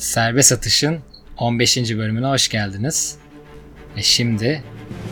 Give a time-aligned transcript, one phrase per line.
[0.00, 1.00] Serbest Atış'ın
[1.36, 1.76] 15.
[1.76, 3.16] bölümüne hoş geldiniz.
[3.96, 4.62] Ve şimdi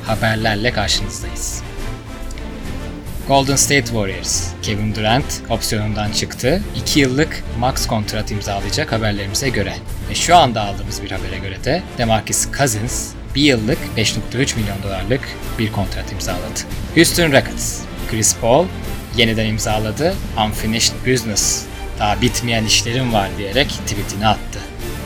[0.07, 1.63] haberlerle karşınızdayız.
[3.29, 6.63] Golden State Warriors, Kevin Durant opsiyonundan çıktı.
[6.77, 9.75] 2 yıllık max kontrat imzalayacak haberlerimize göre.
[10.11, 15.29] Ve şu anda aldığımız bir habere göre de DeMarcus Cousins 1 yıllık 5.3 milyon dolarlık
[15.59, 16.61] bir kontrat imzaladı.
[16.95, 17.81] Houston Rockets,
[18.11, 18.67] Chris Paul
[19.17, 20.15] yeniden imzaladı.
[20.47, 21.67] Unfinished Business,
[21.99, 24.48] daha bitmeyen işlerim var diyerek tweetini attı.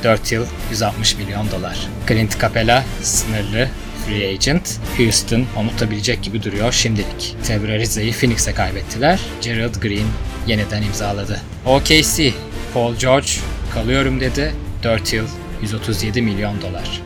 [0.02, 1.88] 4 yıl 160 milyon dolar.
[2.08, 3.68] Clint Capela sınırlı
[4.06, 4.78] free agent.
[4.96, 7.36] Houston onu tutabilecek gibi duruyor şimdilik.
[7.44, 9.20] Trevor Ariza'yı Phoenix'e kaybettiler.
[9.42, 10.06] Gerald Green
[10.46, 11.40] yeniden imzaladı.
[11.66, 12.32] OKC,
[12.74, 13.28] Paul George
[13.74, 14.54] kalıyorum dedi.
[14.82, 15.26] 4 yıl
[15.62, 17.02] 137 milyon dolar.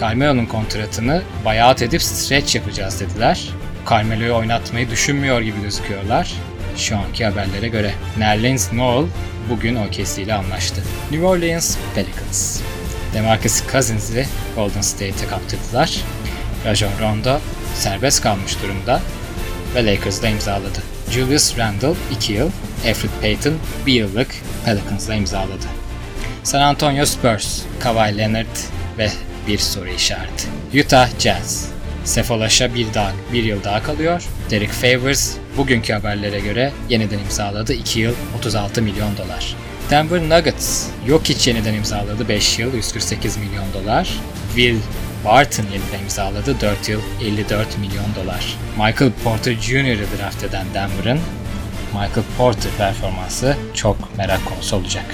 [0.00, 3.48] Carmelo'nun kontratını buyout edip stretch yapacağız dediler.
[3.90, 6.34] Carmelo'yu oynatmayı düşünmüyor gibi gözüküyorlar.
[6.76, 7.94] Şu anki haberlere göre.
[8.18, 9.06] Nerlens Noel
[9.50, 10.82] bugün OKC ile anlaştı.
[11.10, 12.60] New Orleans Pelicans.
[13.14, 16.00] DeMarcus Cousins'i Golden State'e kaptırdılar.
[16.64, 17.38] Rajon Rondo
[17.74, 19.02] serbest kalmış durumda
[19.74, 20.82] ve Lakers'da imzaladı.
[21.10, 22.50] Julius Randle 2 yıl,
[22.88, 23.54] Alfred Payton
[23.86, 24.28] 1 yıllık
[24.64, 25.66] Pelicans'la imzaladı.
[26.42, 28.56] San Antonio Spurs, Kawhi Leonard
[28.98, 29.10] ve
[29.46, 30.46] bir soru işareti.
[30.80, 31.68] Utah Jazz,
[32.04, 34.22] Sefolaş'a bir, daha, bir yıl daha kalıyor.
[34.50, 39.56] Derek Favors bugünkü haberlere göre yeniden imzaladı 2 yıl 36 milyon dolar.
[39.90, 44.08] Denver Nuggets, Jokic yeniden imzaladı 5 yıl 148 milyon dolar.
[44.54, 44.76] Will
[45.24, 48.56] Barton yeniden imzaladı 4 yıl 54 milyon dolar.
[48.76, 51.18] Michael Porter Jr.'ı draft eden Denver'ın
[51.92, 55.04] Michael Porter performansı çok merak konusu olacak.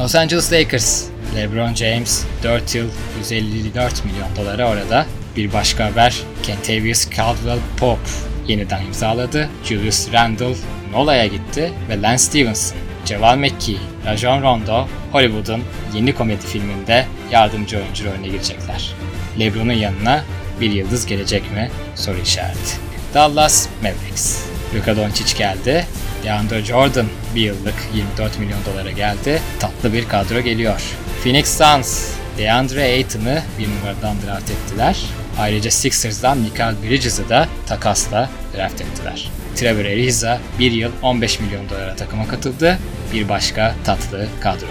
[0.00, 1.04] Los Angeles Lakers,
[1.36, 2.86] LeBron James 4 yıl
[3.18, 5.06] 154 milyon dolara orada.
[5.36, 8.10] Bir başka haber, Kentavious Caldwell Pope
[8.48, 9.48] yeniden imzaladı.
[9.64, 10.54] Julius Randle
[10.92, 15.62] Nola'ya gitti ve Lance Stevenson, Javal McKee, Rajon Rondo, Hollywood'un
[15.94, 18.94] yeni komedi filminde yardımcı oyuncu rolüne girecekler.
[19.38, 20.24] LeBron'un yanına
[20.60, 21.70] bir yıldız gelecek mi?
[21.94, 22.76] Soru işareti.
[23.14, 24.44] Dallas Mavericks.
[24.74, 25.86] Luka Doncic geldi.
[26.24, 29.40] DeAndre Jordan bir yıllık 24 milyon dolara geldi.
[29.60, 30.82] Tatlı bir kadro geliyor.
[31.22, 34.96] Phoenix Suns DeAndre Ayton'ı bir numaradan draft ettiler.
[35.38, 39.30] Ayrıca Sixers'dan Michael Bridges'ı da takasla draft ettiler.
[39.56, 42.78] Trevor Ariza bir yıl 15 milyon dolara takıma katıldı.
[43.12, 44.66] Bir başka tatlı kadro.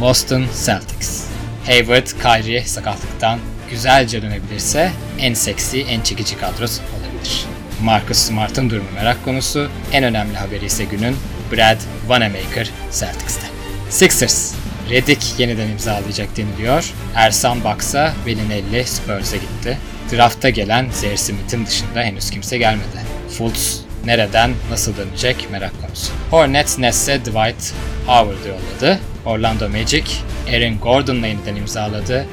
[0.00, 1.24] Boston Celtics.
[1.66, 3.38] Hayward, Kyrie sakatlıktan
[3.70, 7.44] güzelce dönebilirse en seksi, en çekici kadrosu olabilir.
[7.82, 9.70] Marcus Smart'ın durumu merak konusu.
[9.92, 11.16] En önemli haberi ise günün
[11.52, 13.46] Brad Wanamaker Celtics'te.
[13.90, 14.54] Sixers.
[14.90, 16.92] Redick yeniden imzalayacak deniliyor.
[17.14, 19.78] Ersan Baksa Belinelli Spurs'e gitti.
[20.12, 22.98] Drafta gelen Zaire Smith'in dışında henüz kimse gelmedi.
[23.38, 26.12] Fultz nereden nasıl dönecek merak konusu.
[26.30, 27.72] Hornets Nets'e Dwight
[28.06, 29.00] Howard'ı yolladı.
[29.26, 30.04] Orlando Magic
[30.48, 32.26] Aaron Gordon'la yeniden imzaladı.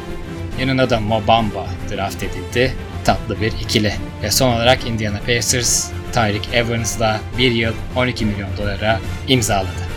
[0.59, 2.73] Yanına da Mobamba draft edildi.
[3.05, 3.93] Tatlı bir ikili.
[4.23, 9.94] Ve son olarak Indiana Pacers Tyreek Evans'la bir yıl 12 milyon dolara imzaladı.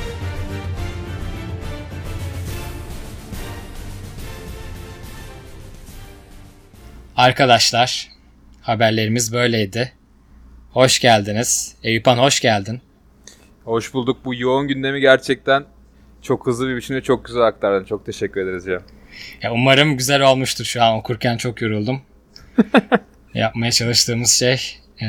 [7.18, 8.08] Arkadaşlar,
[8.60, 9.92] haberlerimiz böyleydi.
[10.70, 11.74] Hoş geldiniz.
[11.82, 12.80] Eyüphan hoş geldin.
[13.64, 14.24] Hoş bulduk.
[14.24, 15.64] Bu yoğun gündemi gerçekten
[16.22, 17.84] çok hızlı bir biçimde çok güzel aktardın.
[17.84, 18.82] Çok teşekkür ederiz ya.
[19.42, 22.02] Ya umarım güzel olmuştur şu an okurken çok yoruldum.
[23.34, 25.06] Yapmaya çalıştığımız şey e,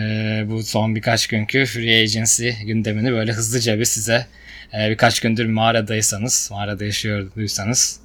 [0.48, 4.28] bu son birkaç günkü Free Agency gündemini böyle hızlıca bir size
[4.74, 8.00] e, birkaç gündür mağaradaysanız, mağarada yaşıyorduysanız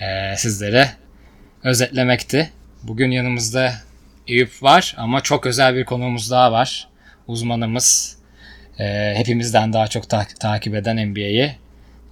[0.00, 0.90] e, sizlere
[1.64, 2.50] özetlemekti.
[2.86, 3.72] Bugün yanımızda
[4.28, 6.88] Eyüp var ama çok özel bir konuğumuz daha var.
[7.26, 8.18] Uzmanımız,
[8.78, 11.56] e, hepimizden daha çok ta- takip eden NBA'yi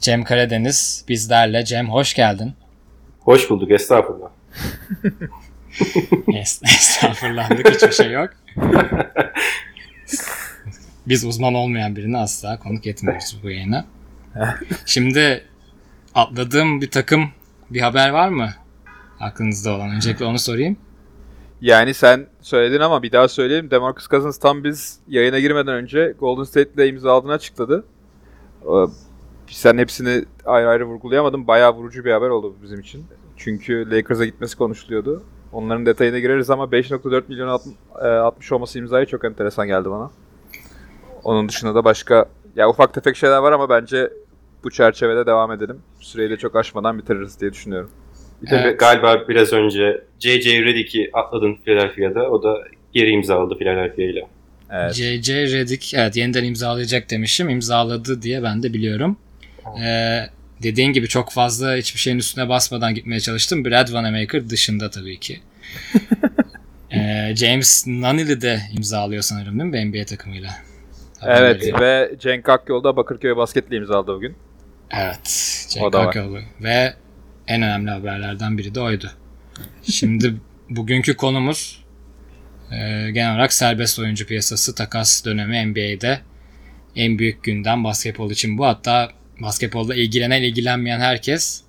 [0.01, 1.65] Cem Karadeniz bizlerle.
[1.65, 2.55] Cem hoş geldin.
[3.21, 4.29] Hoş bulduk estağfurullah.
[6.29, 8.31] Es- Estağfurullah hiçbir şey yok.
[11.07, 13.85] Biz uzman olmayan birini asla konuk etmiyoruz bu yayına.
[14.87, 15.45] Şimdi
[16.15, 17.31] atladığım bir takım
[17.71, 18.51] bir haber var mı?
[19.21, 19.91] Aklınızda olan.
[19.97, 20.77] Öncelikle onu sorayım.
[21.61, 23.71] Yani sen söyledin ama bir daha söyleyeyim.
[23.71, 27.85] DeMarcus Cousins tam biz yayına girmeden önce Golden State ile imzaladığını açıkladı.
[28.65, 28.69] Ee,
[29.47, 31.47] Sen hepsini ayrı ayrı vurgulayamadım.
[31.47, 33.05] Bayağı vurucu bir haber oldu bizim için.
[33.37, 35.23] Çünkü Lakers'a gitmesi konuşuluyordu.
[35.53, 37.67] Onların detayına gireriz ama 5.4 milyon at-
[38.03, 40.11] e, atmış olması imzayı çok enteresan geldi bana.
[41.25, 42.27] Onun dışında da başka
[42.57, 44.11] ya ufak tefek şeyler var ama bence
[44.65, 45.79] bu çerçevede devam edelim.
[46.01, 47.91] Süreyi de çok aşmadan bitiririz diye düşünüyorum.
[48.43, 48.81] Bir de Evet.
[48.81, 50.65] galiba biraz önce J.J.
[50.65, 52.31] Redick'i atladın Philadelphia'da.
[52.31, 52.59] O da
[52.93, 54.27] geri imzaladı Philadelphia ile.
[54.71, 54.95] Evet.
[54.95, 55.35] J.J.
[55.35, 57.49] Redick evet yeniden imzalayacak demişim.
[57.49, 59.17] İmzaladı diye ben de biliyorum.
[59.85, 60.21] Ee,
[60.63, 63.65] dediğin gibi çok fazla hiçbir şeyin üstüne basmadan gitmeye çalıştım.
[63.65, 65.41] Brad Wanamaker dışında tabii ki.
[66.93, 70.51] ee, James Nunnally de imzalıyor sanırım değil mi NBA takımıyla?
[71.23, 71.81] Evet Haberleri.
[71.81, 74.35] ve Cenk Akyol da Bakırköy Basket'le imzaladı bugün.
[74.91, 75.67] Evet.
[75.71, 75.95] Cenk.
[75.95, 76.37] Akyol.
[76.63, 76.95] Ve
[77.49, 79.11] en önemli haberlerden biri de oydu.
[79.83, 80.35] Şimdi
[80.71, 81.85] bugünkü konumuz
[82.71, 86.21] e, genel olarak serbest oyuncu piyasası takas dönemi NBA'de
[86.97, 88.67] en büyük gündem basketbol için bu.
[88.67, 91.63] Hatta basketbolda ilgilenen ilgilenmeyen herkes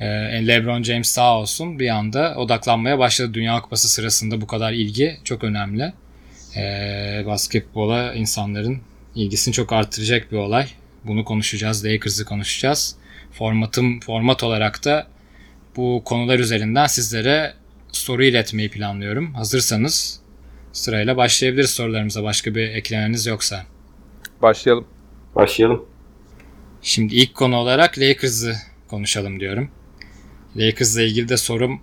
[0.00, 0.06] e,
[0.46, 3.34] LeBron James sağ olsun bir anda odaklanmaya başladı.
[3.34, 5.92] Dünya Kupası sırasında bu kadar ilgi çok önemli.
[6.56, 8.80] E, basketbola insanların
[9.14, 10.66] ilgisini çok artıracak bir olay.
[11.04, 11.84] Bunu konuşacağız.
[11.84, 12.96] Lakers'ı konuşacağız.
[13.38, 15.06] Formatım format olarak da
[15.76, 17.54] bu konular üzerinden sizlere
[17.92, 19.34] soru iletmeyi planlıyorum.
[19.34, 20.20] Hazırsanız
[20.72, 22.22] sırayla başlayabiliriz sorularımıza.
[22.22, 23.64] Başka bir eklemeniz yoksa.
[24.42, 24.86] Başlayalım.
[25.34, 25.86] Başlayalım.
[26.82, 28.56] Şimdi ilk konu olarak Lakers'ı
[28.88, 29.70] konuşalım diyorum.
[30.56, 31.80] Lakers'la ilgili de sorum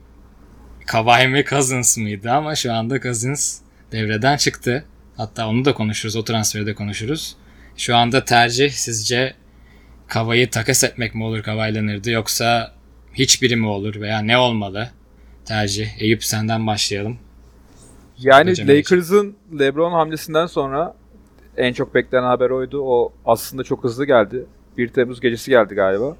[0.86, 3.59] Kawhi mi Cousins mıydı ama şu anda Cousins
[3.92, 4.86] devreden çıktı.
[5.18, 7.36] Hatta onu da konuşuruz, o transferi de konuşuruz.
[7.77, 9.33] Şu anda tercih sizce
[10.11, 12.71] Kawhi'yi takas etmek mi olur Kawhi Leonard'ı yoksa
[13.13, 14.89] hiçbiri mi olur veya ne olmalı?
[15.45, 16.01] Tercih.
[16.01, 17.17] Eyüp senden başlayalım.
[18.17, 20.95] Yani Lakers'ın LeBron hamlesinden sonra
[21.57, 22.81] en çok beklenen haber oydu.
[22.81, 24.45] O aslında çok hızlı geldi.
[24.77, 26.15] 1 Temmuz gecesi geldi galiba.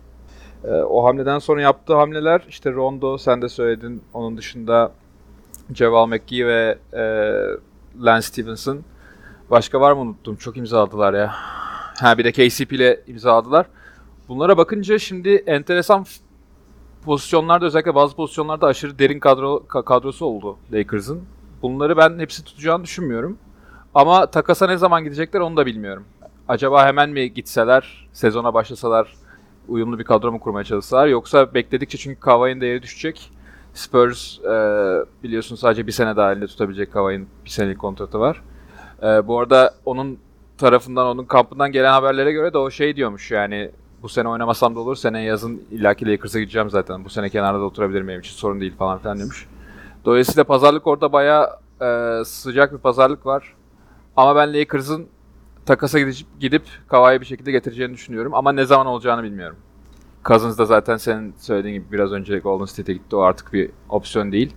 [0.63, 4.03] Ee, o hamleden sonra yaptığı hamleler işte Rondo sen de söyledin.
[4.13, 4.91] Onun dışında
[5.71, 7.03] Ceval McGee ve e,
[8.05, 8.83] Lance Stevenson.
[9.49, 10.35] Başka var mı unuttum?
[10.35, 11.33] Çok imzaladılar ya.
[11.99, 13.65] Ha bir de KCP ile imzaladılar.
[14.31, 16.06] Bunlara bakınca şimdi enteresan
[17.06, 21.24] pozisyonlarda özellikle bazı pozisyonlarda aşırı derin kadro ka- kadrosu oldu Lakers'ın.
[21.62, 23.38] Bunları ben hepsi tutacağını düşünmüyorum.
[23.95, 26.04] Ama takasa ne zaman gidecekler onu da bilmiyorum.
[26.48, 29.16] Acaba hemen mi gitseler, sezona başlasalar,
[29.68, 33.31] uyumlu bir kadro mu kurmaya çalışsalar yoksa bekledikçe çünkü Kawhi'nin değeri düşecek.
[33.74, 34.54] Spurs e,
[35.24, 38.42] biliyorsun sadece bir sene daha elinde tutabilecek Kawhi'nin bir senelik kontratı var.
[39.04, 40.18] E, bu arada onun
[40.57, 43.72] tarafından, onun kampından gelen haberlere göre de o şey diyormuş yani
[44.03, 47.06] bu sene oynamasam da olur, sene yazın illaki Lakers'a gideceğim zaten.
[47.06, 49.48] Bu sene kenarda da oturabilirim benim için sorun değil falan filan demiş.
[50.06, 51.50] Dolayısıyla pazarlık orada bayağı
[51.81, 53.53] e, sıcak bir pazarlık var.
[54.18, 55.07] Ama ben Lakers'ın
[55.65, 58.33] takasa gidip, gidip Kawhi'yi bir şekilde getireceğini düşünüyorum.
[58.33, 59.57] Ama ne zaman olacağını bilmiyorum.
[60.25, 63.15] Cousins da zaten senin söylediğin gibi biraz önce Golden State'e gitti.
[63.15, 64.56] O artık bir opsiyon değil.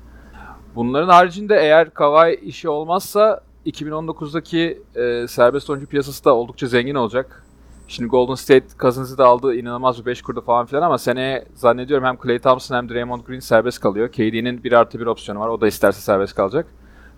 [0.75, 7.44] Bunların haricinde eğer Kawhi işi olmazsa 2019'daki e, serbest oyuncu piyasası da oldukça zengin olacak.
[7.89, 9.55] Şimdi Golden State Cousins'ı da aldı.
[9.55, 13.41] inanılmaz bir 5 kurdu falan filan ama seneye zannediyorum hem Klay Thompson hem Draymond Green
[13.41, 14.09] serbest kalıyor.
[14.13, 15.49] KD'nin 1 artı 1 opsiyonu var.
[15.49, 16.67] O da isterse serbest kalacak.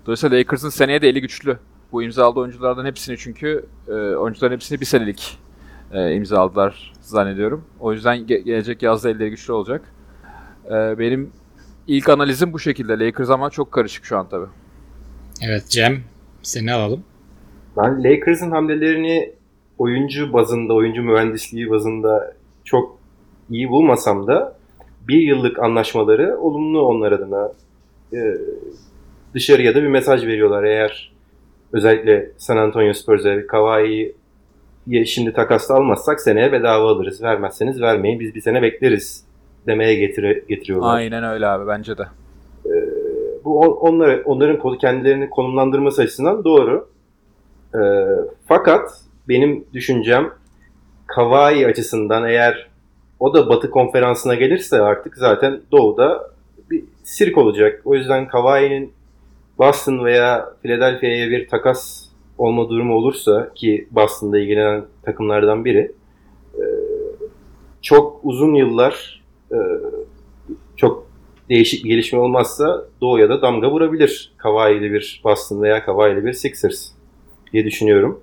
[0.07, 1.59] Dolayısıyla Lakers'ın seneye de eli güçlü.
[1.93, 5.39] Bu imzaladığı oyunculardan hepsini çünkü e, oyuncuların hepsini bir senelik
[5.93, 7.65] e, imzaladılar zannediyorum.
[7.81, 9.83] O yüzden ge- gelecek yazda elleri güçlü olacak.
[10.67, 11.33] E, benim
[11.87, 12.99] ilk analizim bu şekilde.
[12.99, 14.47] Lakers ama çok karışık şu an tabii.
[15.43, 16.03] Evet Cem
[16.43, 17.05] seni alalım.
[17.77, 19.36] Ben Lakers'ın hamlelerini
[19.79, 22.35] oyuncu bazında, oyuncu mühendisliği bazında
[22.65, 22.99] çok
[23.51, 24.57] iyi bulmasam da
[25.09, 27.53] bir yıllık anlaşmaları olumlu onlar adına
[28.13, 28.35] Ee,
[29.35, 30.63] dışarıya da bir mesaj veriyorlar.
[30.63, 31.13] Eğer
[31.73, 34.15] özellikle San Antonio Spurs'e Kawhi'yi
[35.07, 37.23] şimdi takasla almazsak seneye bedava alırız.
[37.23, 39.25] Vermezseniz vermeyin biz bir sene bekleriz
[39.67, 40.97] demeye getire, getiriyorlar.
[40.97, 42.03] Aynen öyle abi bence de.
[43.45, 46.89] Bu on- onları, onların kendilerini konumlandırması açısından doğru.
[47.75, 47.79] Ee,
[48.47, 50.31] fakat benim düşüncem
[51.07, 52.69] Kawhi açısından eğer
[53.21, 56.31] o da Batı konferansına gelirse artık zaten Doğu'da
[56.71, 57.83] bir sirk olacak.
[57.85, 58.93] O yüzden Kawhi'nin
[59.59, 62.07] Boston veya Philadelphia'ya bir takas
[62.39, 65.93] olma durumu olursa ki Boston'da ilgilenen takımlardan biri
[66.55, 66.65] e,
[67.83, 69.57] çok uzun yıllar e,
[70.77, 71.07] çok
[71.49, 74.33] değişik bir gelişme olmazsa Doğu'ya da damga vurabilir.
[74.37, 76.89] Kawhi'li bir Boston veya Kawhi'li bir Sixers
[77.53, 78.21] diye düşünüyorum.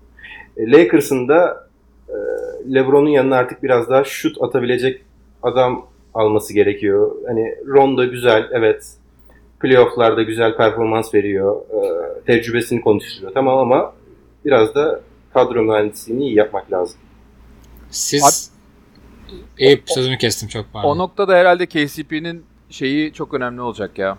[0.57, 1.67] E, Lakers'ın da
[2.09, 2.15] e,
[2.73, 5.01] LeBron'un yanına artık biraz daha şut atabilecek
[5.43, 7.11] adam alması gerekiyor.
[7.27, 8.93] Hani Rondo güzel, evet.
[9.59, 11.55] Playoff'larda güzel performans veriyor.
[11.55, 13.31] E, tecrübesini konuşuyor.
[13.33, 13.93] Tamam ama
[14.45, 15.01] biraz da
[15.33, 16.97] kadro mühendisliğini iyi yapmak lazım.
[17.89, 18.53] Siz
[19.57, 20.89] Eyüp sözünü kestim çok pardon.
[20.89, 24.17] O noktada herhalde KCP'nin şeyi çok önemli olacak ya.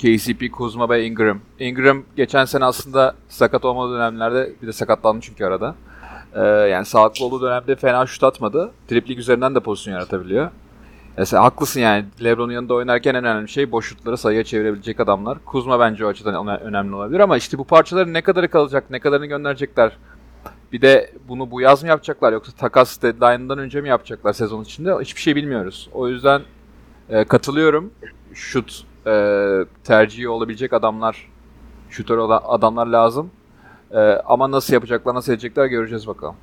[0.00, 1.40] KCP, Kuzma ve Ingram.
[1.58, 5.74] Ingram geçen sene aslında sakat olmadığı dönemlerde bir de sakatlandı çünkü arada.
[6.34, 8.70] Ee, yani sağlıklı olduğu dönemde fena şut atmadı.
[8.88, 10.50] Triplik üzerinden de pozisyon yaratabiliyor.
[11.16, 12.04] Ya sen haklısın yani.
[12.24, 15.38] LeBron'un yanında oynarken en önemli şey boş şutları sayıya çevirebilecek adamlar.
[15.44, 19.26] Kuzma bence o açıdan önemli olabilir ama işte bu parçaların ne kadarı kalacak, ne kadarını
[19.26, 19.96] gönderecekler.
[20.72, 24.94] Bir de bunu bu yaz mı yapacaklar yoksa takas deadline'ından önce mi yapacaklar sezon içinde?
[25.00, 25.88] Hiçbir şey bilmiyoruz.
[25.92, 26.42] O yüzden
[27.08, 27.90] e, katılıyorum.
[28.34, 29.12] Şut e,
[29.84, 31.28] tercihi olabilecek adamlar,
[31.90, 33.30] şutör adamlar lazım.
[33.92, 36.34] E, ama nasıl yapacaklar, nasıl edecekler göreceğiz bakalım.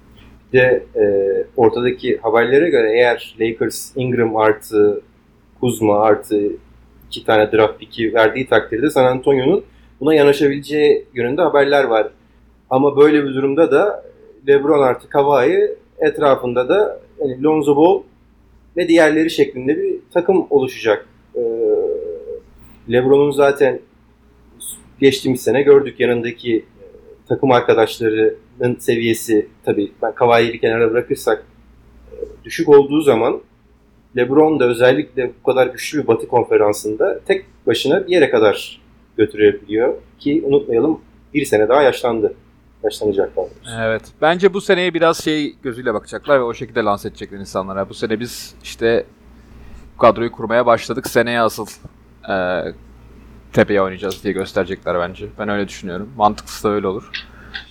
[0.53, 1.05] Bir de e,
[1.57, 5.01] ortadaki haberlere göre eğer Lakers Ingram artı
[5.59, 6.41] Kuzma artı
[7.07, 9.63] iki tane draft pick'i verdiği takdirde San Antonio'nun
[9.99, 12.07] buna yanaşabileceği yönünde haberler var.
[12.69, 14.03] Ama böyle bir durumda da
[14.47, 18.01] LeBron artı Kawhi etrafında da yani Lonzo Ball
[18.77, 21.05] ve diğerleri şeklinde bir takım oluşacak.
[21.35, 21.39] Ee,
[22.91, 23.79] LeBron'un zaten
[24.99, 26.83] geçtiğimiz sene gördük yanındaki e,
[27.27, 31.45] takım arkadaşlarının seviyesi tabii ben Kawhi'yi bir kenara bırakırsak
[32.11, 33.41] e, düşük olduğu zaman
[34.17, 38.81] LeBron da özellikle bu kadar güçlü bir Batı konferansında tek başına bir yere kadar
[39.17, 41.01] götürebiliyor ki unutmayalım
[41.33, 42.33] bir sene daha yaşlandı.
[42.83, 43.81] Yaşlanacak daha doğrusu.
[43.81, 44.01] Evet.
[44.21, 47.89] Bence bu seneye biraz şey gözüyle bakacaklar ve o şekilde lanse edecekler insanlara.
[47.89, 49.05] Bu sene biz işte
[49.99, 51.07] kadroyu kurmaya başladık.
[51.07, 51.65] Seneye asıl
[52.29, 52.63] e,
[53.53, 55.25] tepeye oynayacağız diye gösterecekler bence.
[55.39, 56.09] Ben öyle düşünüyorum.
[56.17, 57.09] Mantıklısı da öyle olur.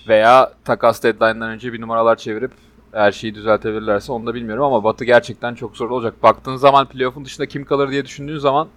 [0.07, 2.51] Veya takas deadline'dan önce bir numaralar çevirip
[2.91, 6.23] her şeyi düzeltebilirlerse onu da bilmiyorum ama Batı gerçekten çok zor olacak.
[6.23, 8.67] Baktığın zaman playoff'un dışında kim kalır diye düşündüğün zaman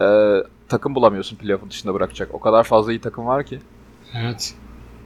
[0.00, 0.36] e,
[0.68, 2.34] takım bulamıyorsun playoff'un dışında bırakacak.
[2.34, 3.58] O kadar fazla iyi takım var ki.
[4.14, 4.54] Evet.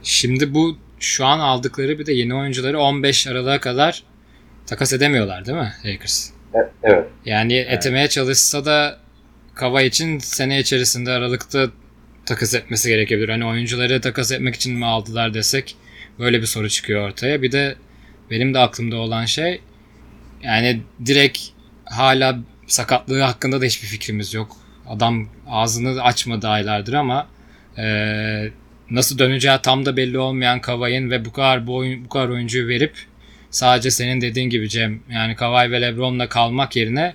[0.03, 4.03] Şimdi bu şu an aldıkları bir de yeni oyuncuları 15 Aralık'a kadar
[4.65, 6.29] takas edemiyorlar değil mi Lakers?
[6.55, 7.07] E- Evet.
[7.25, 8.97] Yani etemeye çalışsa da
[9.55, 11.69] Kava için sene içerisinde Aralık'ta
[12.25, 13.29] takas etmesi gerekebilir.
[13.29, 15.75] Hani oyuncuları takas etmek için mi aldılar desek
[16.19, 17.41] böyle bir soru çıkıyor ortaya.
[17.41, 17.75] Bir de
[18.31, 19.61] benim de aklımda olan şey
[20.43, 21.39] yani direkt
[21.85, 24.57] hala sakatlığı hakkında da hiçbir fikrimiz yok.
[24.87, 27.27] Adam ağzını açmadı aylardır ama
[27.77, 28.51] eee,
[28.91, 32.67] nasıl döneceği tam da belli olmayan Kavay'ın ve bu kadar bu, oyun, bu kadar oyuncuyu
[32.67, 32.93] verip
[33.49, 37.13] sadece senin dediğin gibi Cem yani Kavay ve LeBron'la kalmak yerine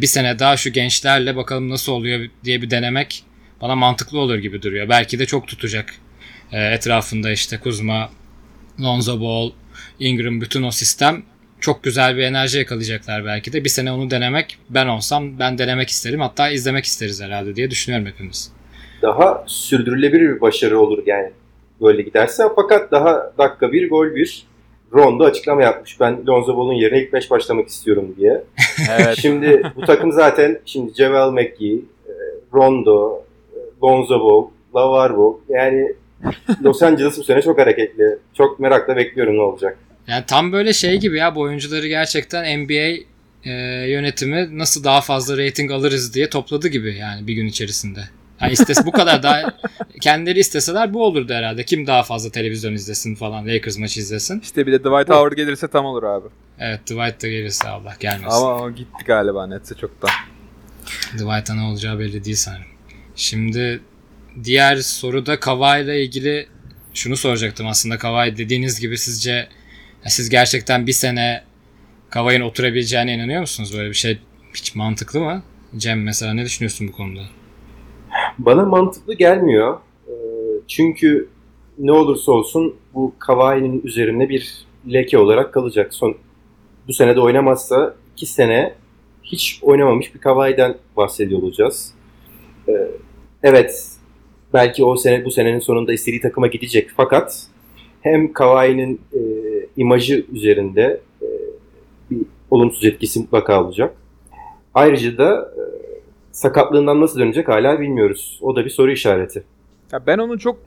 [0.00, 3.24] bir sene daha şu gençlerle bakalım nasıl oluyor diye bir denemek
[3.60, 4.88] bana mantıklı olur gibi duruyor.
[4.88, 5.94] Belki de çok tutacak.
[6.52, 8.10] Ee, etrafında işte Kuzma,
[8.80, 9.50] Lonzo Ball,
[9.98, 11.22] Ingram bütün o sistem
[11.60, 13.64] çok güzel bir enerji yakalayacaklar belki de.
[13.64, 16.20] Bir sene onu denemek ben olsam ben denemek isterim.
[16.20, 18.52] Hatta izlemek isteriz herhalde diye düşünüyorum hepimiz.
[19.02, 21.30] Daha sürdürülebilir bir başarı olur yani
[21.80, 22.42] böyle giderse.
[22.56, 24.42] Fakat daha dakika bir gol bir
[24.94, 26.00] Rondo açıklama yapmış.
[26.00, 28.44] Ben Lonzo Ball'un yerine ilk 5 başlamak istiyorum diye.
[28.90, 29.18] Evet.
[29.18, 31.74] Şimdi bu takım zaten şimdi Javel McGee,
[32.06, 32.12] e,
[32.54, 35.34] Rondo, e, Lonzo Ball, LaVar Ball.
[35.48, 35.92] Yani
[36.62, 38.18] Los Angeles bu sene çok hareketli.
[38.34, 39.78] Çok merakla bekliyorum ne olacak.
[40.06, 43.04] Yani tam böyle şey gibi ya bu oyuncuları gerçekten NBA
[43.44, 43.50] e,
[43.90, 48.00] yönetimi nasıl daha fazla rating alırız diye topladı gibi yani bir gün içerisinde.
[48.42, 49.54] Yani istes bu kadar daha
[50.00, 51.64] kendileri isteseler bu olurdu herhalde.
[51.64, 54.40] Kim daha fazla televizyon izlesin falan Lakers maçı izlesin.
[54.40, 56.28] İşte bir de Dwight Howard gelirse tam olur abi.
[56.58, 58.36] Evet Dwight da gelirse Allah gelmesin.
[58.36, 60.10] Ama o gitti galiba netse çoktan.
[61.12, 62.66] Dwight'a ne olacağı belli değil sanırım.
[63.16, 63.80] Şimdi
[64.44, 66.46] diğer soruda Kawhi ile ilgili
[66.94, 67.98] şunu soracaktım aslında.
[67.98, 69.30] Kawhi dediğiniz gibi sizce
[70.04, 71.42] ya siz gerçekten bir sene
[72.10, 73.78] Kawhi'nin oturabileceğine inanıyor musunuz?
[73.78, 74.18] Böyle bir şey
[74.54, 75.42] hiç mantıklı mı?
[75.76, 77.22] Cem mesela ne düşünüyorsun bu konuda?
[78.38, 79.78] Bana mantıklı gelmiyor.
[80.08, 80.12] E,
[80.68, 81.28] Çünkü
[81.78, 85.94] ne olursa olsun bu Kawhi'nin üzerinde bir leke olarak kalacak.
[85.94, 86.14] Son
[86.88, 88.74] bu sene de oynamazsa iki sene
[89.22, 91.94] hiç oynamamış bir Kawhi'den bahsediyor olacağız.
[92.68, 92.72] E,
[93.44, 93.88] Evet,
[94.52, 96.90] belki o sene bu senenin sonunda istediği takıma gidecek.
[96.96, 97.46] Fakat
[98.00, 99.20] hem Kawhi'nin e,
[99.76, 101.26] imajı üzerinde e,
[102.10, 102.18] bir
[102.50, 103.94] olumsuz etkisi mutlaka olacak.
[104.74, 105.62] Ayrıca da e,
[106.32, 108.38] sakatlığından nasıl dönecek hala bilmiyoruz.
[108.42, 109.44] O da bir soru işareti.
[109.92, 110.58] Ya ben onun çok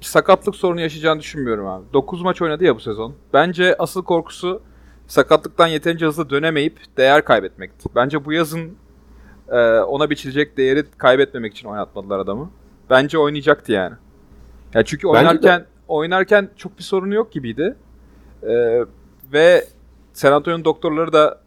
[0.00, 1.84] sakatlık sorunu yaşayacağını düşünmüyorum abi.
[1.92, 3.14] 9 maç oynadı ya bu sezon.
[3.32, 4.62] Bence asıl korkusu
[5.06, 7.88] sakatlıktan yeterince hızlı dönemeyip değer kaybetmekti.
[7.94, 8.76] Bence bu yazın
[9.48, 12.50] e, ona biçilecek değeri kaybetmemek için oynatmadılar adamı.
[12.90, 13.94] Bence oynayacaktı yani.
[14.74, 15.08] Ya çünkü de.
[15.08, 17.76] oynarken oynarken çok bir sorunu yok gibiydi.
[18.42, 18.80] E,
[19.32, 19.64] ve
[20.12, 21.40] San Antonio'nun doktorları da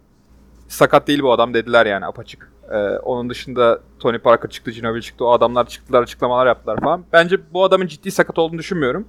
[0.67, 2.51] sakat değil bu adam dediler yani apaçık.
[2.71, 5.25] Ee, onun dışında Tony Parker çıktı, Ginobili çıktı.
[5.25, 7.05] O adamlar çıktılar, açıklamalar yaptılar falan.
[7.13, 9.07] Bence bu adamın ciddi sakat olduğunu düşünmüyorum.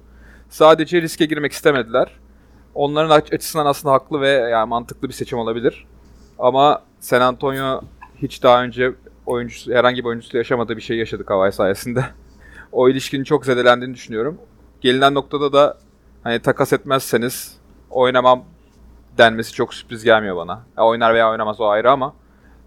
[0.49, 2.11] Sadece riske girmek istemediler.
[2.75, 5.85] Onların aç- açısından aslında haklı ve yani mantıklı bir seçim olabilir.
[6.39, 7.81] Ama San Antonio
[8.21, 8.93] hiç daha önce
[9.25, 12.05] oyuncusu, herhangi bir oyuncusu yaşamadığı bir şey yaşadı Kawhi sayesinde.
[12.71, 14.37] o ilişkinin çok zedelendiğini düşünüyorum.
[14.81, 15.77] Gelinen noktada da
[16.23, 17.57] hani takas etmezseniz
[17.89, 18.43] oynamam
[19.17, 20.61] denmesi çok sürpriz gelmiyor bana.
[20.77, 22.13] Ya oynar veya oynamaz o ayrı ama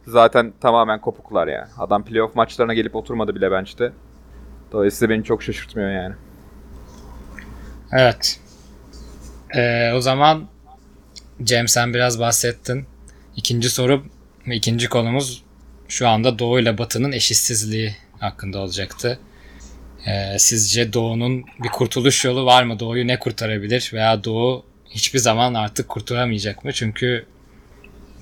[0.06, 1.68] zaten tamamen kopuklar yani.
[1.78, 3.92] Adam playoff maçlarına gelip oturmadı bile bench'te.
[4.72, 6.14] Dolayısıyla beni çok şaşırtmıyor yani.
[7.92, 8.40] Evet.
[9.56, 10.48] Ee, o zaman
[11.42, 12.86] Cem sen biraz bahsettin.
[13.36, 14.04] İkinci soru
[14.48, 15.44] ve ikinci konumuz
[15.88, 19.18] şu anda Doğu ile Batı'nın eşitsizliği hakkında olacaktı.
[20.06, 22.80] Ee, sizce Doğu'nun bir kurtuluş yolu var mı?
[22.80, 23.90] Doğu'yu ne kurtarabilir?
[23.94, 26.72] Veya Doğu hiçbir zaman artık kurtaramayacak mı?
[26.72, 27.26] Çünkü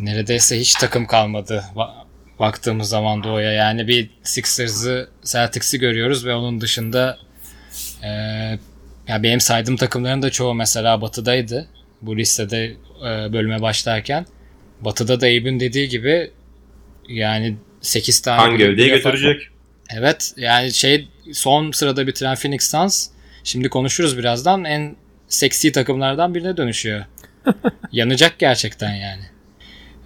[0.01, 2.05] neredeyse hiç takım kalmadı ba-
[2.39, 3.53] baktığımız zaman Doğu'ya.
[3.53, 7.19] Yani bir Sixers'ı, Celtics'i görüyoruz ve onun dışında
[8.03, 8.09] e,
[9.09, 11.69] ya benim saydığım takımların da çoğu mesela Batı'daydı.
[12.03, 12.65] Bu listede
[13.01, 14.27] e, bölüme başlarken.
[14.81, 16.31] Batı'da da Eyüp'ün dediği gibi
[17.09, 19.49] yani 8 tane Hangi övdeyi götürecek?
[19.97, 23.09] Evet yani şey son sırada bitiren Phoenix Suns
[23.45, 24.97] şimdi konuşuruz birazdan en
[25.29, 27.05] seksi takımlardan birine dönüşüyor.
[27.93, 29.23] Yanacak gerçekten yani.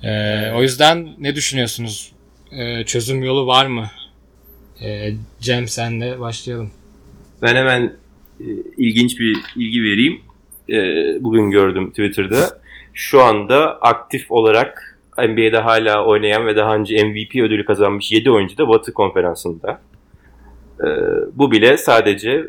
[0.02, 2.12] Ee, O yüzden ne düşünüyorsunuz?
[2.52, 3.86] Ee, çözüm yolu var mı?
[4.82, 6.70] Ee, Cem senle başlayalım.
[7.42, 7.82] Ben hemen
[8.40, 10.20] e, ilginç bir ilgi vereyim.
[10.68, 10.76] E,
[11.24, 12.60] bugün gördüm Twitter'da.
[12.94, 18.58] Şu anda aktif olarak NBA'de hala oynayan ve daha önce MVP ödülü kazanmış 7 oyuncu
[18.58, 19.80] da Batı konferansında.
[20.80, 20.88] E,
[21.34, 22.46] bu bile sadece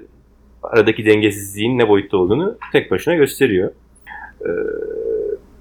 [0.64, 3.72] aradaki dengesizliğin ne boyutta olduğunu tek başına gösteriyor.
[4.42, 4.50] E,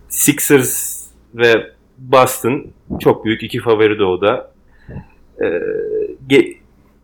[0.09, 1.03] Sixers
[1.35, 1.73] ve
[2.11, 2.67] Boston
[3.01, 4.53] çok büyük iki favori doğuda.
[5.41, 5.47] E,
[6.29, 6.57] ge-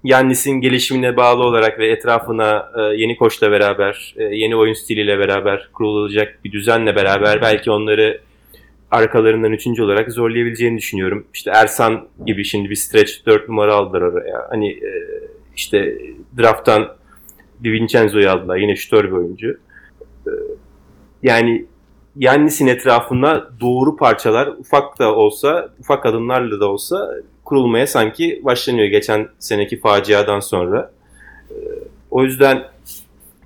[0.04, 5.68] Yannis'in gelişimine bağlı olarak ve etrafına e, yeni koçla beraber, e, yeni oyun stiliyle beraber
[5.72, 8.20] kurulacak bir düzenle beraber belki onları
[8.90, 11.26] arkalarından üçüncü olarak zorlayabileceğini düşünüyorum.
[11.34, 14.46] İşte Ersan gibi şimdi bir stretch 4 numara aldılar oraya.
[14.50, 14.90] Hani e,
[15.56, 15.98] işte
[16.38, 16.88] drafttan
[17.64, 18.56] Di Vincenzo'yu aldılar.
[18.56, 19.58] Yine şütör bir oyuncu.
[20.26, 20.30] E,
[21.22, 21.66] yani
[22.18, 27.10] Yannis'in etrafına doğru parçalar ufak da olsa, ufak adımlarla da olsa
[27.44, 30.92] kurulmaya sanki başlanıyor geçen seneki faciadan sonra.
[31.50, 31.54] Ee,
[32.10, 32.64] O yüzden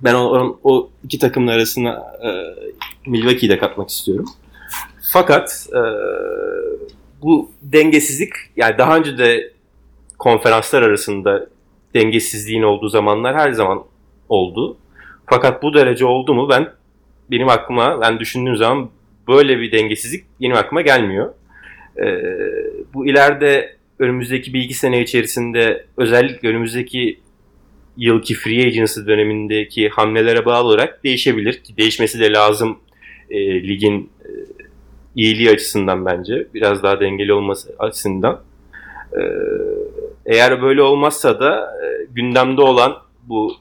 [0.01, 2.29] ben o, o iki takımın arasına e,
[3.09, 4.25] Milwaukee'yi de katmak istiyorum.
[5.13, 5.81] Fakat e,
[7.21, 9.51] bu dengesizlik yani daha önce de
[10.19, 11.47] konferanslar arasında
[11.93, 13.83] dengesizliğin olduğu zamanlar her zaman
[14.29, 14.77] oldu.
[15.25, 16.67] Fakat bu derece oldu mu ben
[17.31, 18.89] benim aklıma ben düşündüğüm zaman
[19.27, 21.33] böyle bir dengesizlik benim aklıma gelmiyor.
[21.97, 22.23] Ee,
[22.93, 27.19] bu ileride önümüzdeki bir iki sene içerisinde özellikle önümüzdeki
[27.97, 32.79] yılki free agency dönemindeki hamlelere bağlı olarak değişebilir ki değişmesi de lazım
[33.29, 34.29] e, ligin e,
[35.15, 38.41] iyiliği açısından bence biraz daha dengeli olması açısından.
[39.13, 39.21] Ee,
[40.25, 43.55] eğer böyle olmazsa da e, gündemde olan bu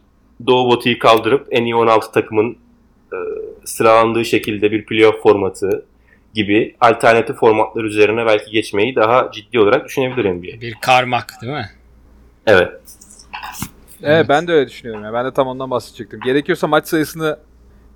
[0.47, 2.57] Doğu Batı'yı kaldırıp en iyi 16 takımın
[3.13, 3.19] e,
[3.65, 5.87] sıralandığı şekilde bir playoff formatı
[6.35, 10.61] gibi alternatif formatlar üzerine belki geçmeyi daha ciddi olarak düşünebilir NBA.
[10.61, 11.71] Bir karmak değil mi?
[12.47, 12.73] Evet.
[14.03, 15.05] Evet, ben de öyle düşünüyorum.
[15.05, 15.13] Ya.
[15.13, 16.21] Ben de tam ondan bahsedecektim.
[16.21, 17.39] Gerekiyorsa maç sayısını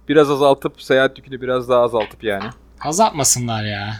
[0.09, 2.45] biraz azaltıp seyahat yükünü biraz daha azaltıp yani.
[2.81, 3.95] Azaltmasınlar ya.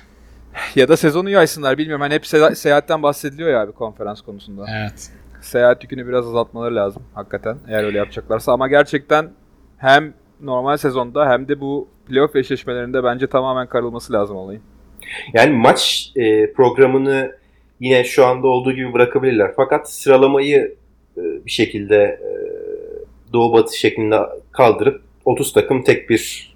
[0.75, 2.01] Ya da sezonu yaysınlar bilmiyorum.
[2.01, 4.67] Hani hep se- seyahatten bahsediliyor ya abi konferans konusunda.
[4.71, 5.11] Evet.
[5.41, 8.53] Seyahat yükünü biraz azaltmaları lazım hakikaten eğer öyle yapacaklarsa.
[8.53, 9.31] Ama gerçekten
[9.79, 14.63] hem normal sezonda hem de bu playoff eşleşmelerinde bence tamamen karılması lazım olayın.
[15.33, 17.37] Yani maç e, programını
[17.81, 19.53] yine şu anda olduğu gibi bırakabilirler.
[19.57, 20.77] Fakat sıralamayı
[21.17, 22.31] e, bir şekilde e,
[23.33, 24.19] Doğu Batı şeklinde
[24.53, 26.56] kaldırıp 30 takım tek bir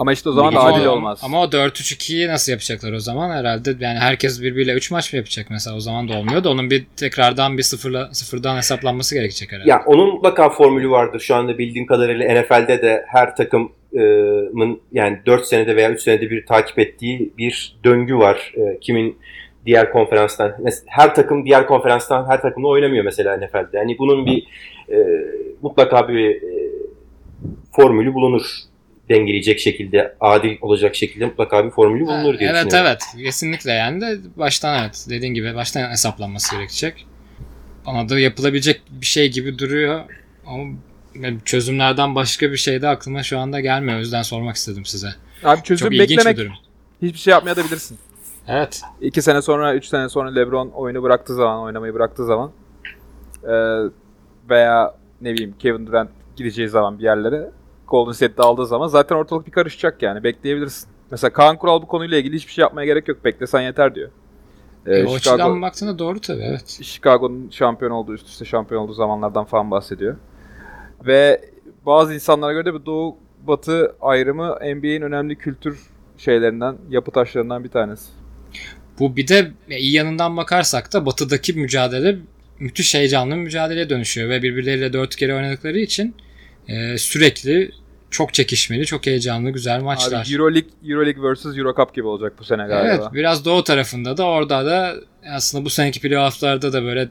[0.00, 1.20] Ama işte o zaman da adil o- olmaz.
[1.22, 3.30] Ama o 4-3-2'yi nasıl yapacaklar o zaman?
[3.30, 5.76] Herhalde yani herkes birbiriyle 3 maç mı yapacak mesela?
[5.76, 9.70] O zaman da olmuyor da onun bir tekrardan bir sıfırla, sıfırdan hesaplanması gerekecek herhalde.
[9.70, 11.20] Ya onun mutlaka formülü vardır.
[11.20, 16.46] Şu anda bildiğim kadarıyla NFL'de de her takımın yani 4 senede veya 3 senede bir
[16.46, 18.52] takip ettiği bir döngü var.
[18.56, 19.18] E, Kimin
[19.66, 23.76] diğer konferanstan her takım diğer konferanstan her takımla oynamıyor mesela NFL'de.
[23.76, 24.46] Yani bunun bir
[24.88, 24.96] e,
[25.62, 26.70] mutlaka bir e,
[27.72, 28.42] formülü bulunur.
[29.10, 32.90] Dengeleyecek şekilde, adil olacak şekilde mutlaka bir formülü bulunur diye evet düşünüyorum.
[33.16, 37.06] evet kesinlikle yani de baştan evet dediğin gibi baştan hesaplanması gerekecek.
[37.86, 40.00] Bana da yapılabilecek bir şey gibi duruyor
[40.46, 40.64] ama
[41.44, 43.96] çözümlerden başka bir şey de aklıma şu anda gelmiyor.
[43.96, 45.08] O yüzden sormak istedim size.
[45.44, 46.54] Abi çözüm Çok ilginç beklemek bir durum.
[47.02, 47.98] hiçbir şey yapmaya da bilirsin.
[48.48, 48.82] Evet.
[49.00, 52.50] 2 sene sonra, 3 sene sonra LeBron oyunu bıraktığı zaman, oynamayı bıraktığı zaman
[53.44, 53.54] e,
[54.50, 57.50] veya ne bileyim Kevin Durant gideceği zaman bir yerlere
[57.90, 60.24] Golden State'de aldığı zaman zaten ortalık bir karışacak yani.
[60.24, 60.88] Bekleyebilirsin.
[61.10, 63.24] Mesela Kaan Kural bu konuyla ilgili hiçbir şey yapmaya gerek yok.
[63.24, 64.10] Beklesen yeter diyor.
[64.86, 66.78] E, E, o açıdan baktığında doğru tabii evet.
[66.82, 70.16] Chicago'nun şampiyon olduğu, üst üste şampiyon olduğu zamanlardan falan bahsediyor.
[71.06, 71.40] Ve
[71.86, 75.80] bazı insanlara göre de bu Doğu Batı ayrımı NBA'in önemli kültür
[76.18, 78.08] şeylerinden, yapı taşlarından bir tanesi.
[78.98, 82.18] Bu bir de iyi yanından bakarsak da batıdaki mücadele
[82.58, 86.14] müthiş heyecanlı bir mücadeleye dönüşüyor ve birbirleriyle dört kere oynadıkları için
[86.68, 87.70] e, sürekli
[88.10, 90.22] çok çekişmeli, çok heyecanlı, güzel maçlar.
[90.22, 92.94] Abi Euroleague, Euroleague vs Euro Cup gibi olacak bu sene galiba.
[92.94, 94.94] Evet biraz doğu tarafında da orada da
[95.30, 97.08] aslında bu seneki playofflarda da böyle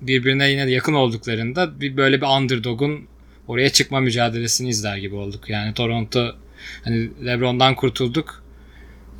[0.00, 3.06] birbirine yine yakın olduklarında bir böyle bir underdog'un
[3.48, 5.50] oraya çıkma mücadelesini izler gibi olduk.
[5.50, 6.34] Yani Toronto
[6.84, 8.42] hani LeBron'dan kurtulduk.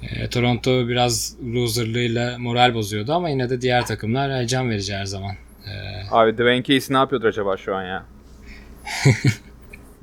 [0.03, 5.35] E, Toronto biraz loserlığıyla moral bozuyordu ama yine de diğer takımlar heyecan verici her zaman.
[5.67, 5.73] E,
[6.11, 8.05] Abi Dwayne Casey ne yapıyordur acaba şu an ya?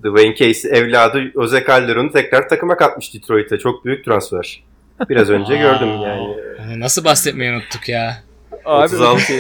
[0.06, 3.58] Dwayne Casey evladı Jose Calderon'u tekrar takıma katmış Detroit'e.
[3.58, 4.64] Çok büyük transfer.
[5.10, 6.38] Biraz önce gördüm yani.
[6.66, 8.18] Onu nasıl bahsetmeyi unuttuk ya.
[8.66, 9.34] Abi 36.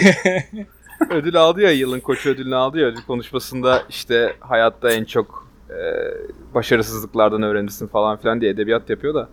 [1.09, 5.79] ödül aldı ya yılın koçu ödülünü aldı ya ödül konuşmasında işte hayatta en çok e,
[6.53, 9.29] başarısızlıklardan öğrenirsin falan filan diye edebiyat yapıyor da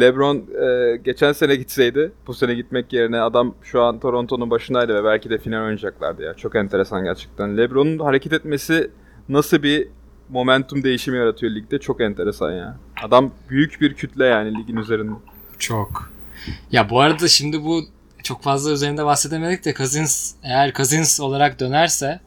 [0.00, 5.04] LeBron e, geçen sene gitseydi bu sene gitmek yerine adam şu an Toronto'nun başındaydı ve
[5.04, 6.34] belki de final oynayacaklardı ya.
[6.34, 7.56] Çok enteresan gerçekten.
[7.56, 8.90] LeBron'un hareket etmesi
[9.28, 9.88] nasıl bir
[10.30, 12.76] momentum değişimi yaratıyor ligde çok enteresan ya.
[13.04, 15.12] Adam büyük bir kütle yani ligin üzerinde.
[15.58, 16.12] Çok.
[16.72, 17.82] Ya bu arada şimdi bu
[18.22, 22.20] çok fazla üzerinde bahsedemedik de Cousins eğer Cousins olarak dönerse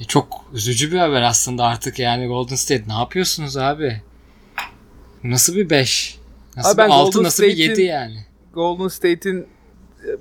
[0.00, 4.02] e, çok üzücü bir haber aslında artık yani Golden State ne yapıyorsunuz abi?
[5.24, 6.18] Nasıl bir 5?
[6.56, 8.24] Nasıl Abi ben bir 6 Golden nasıl bir State'in- 7 yani?
[8.54, 9.46] Golden State'in e,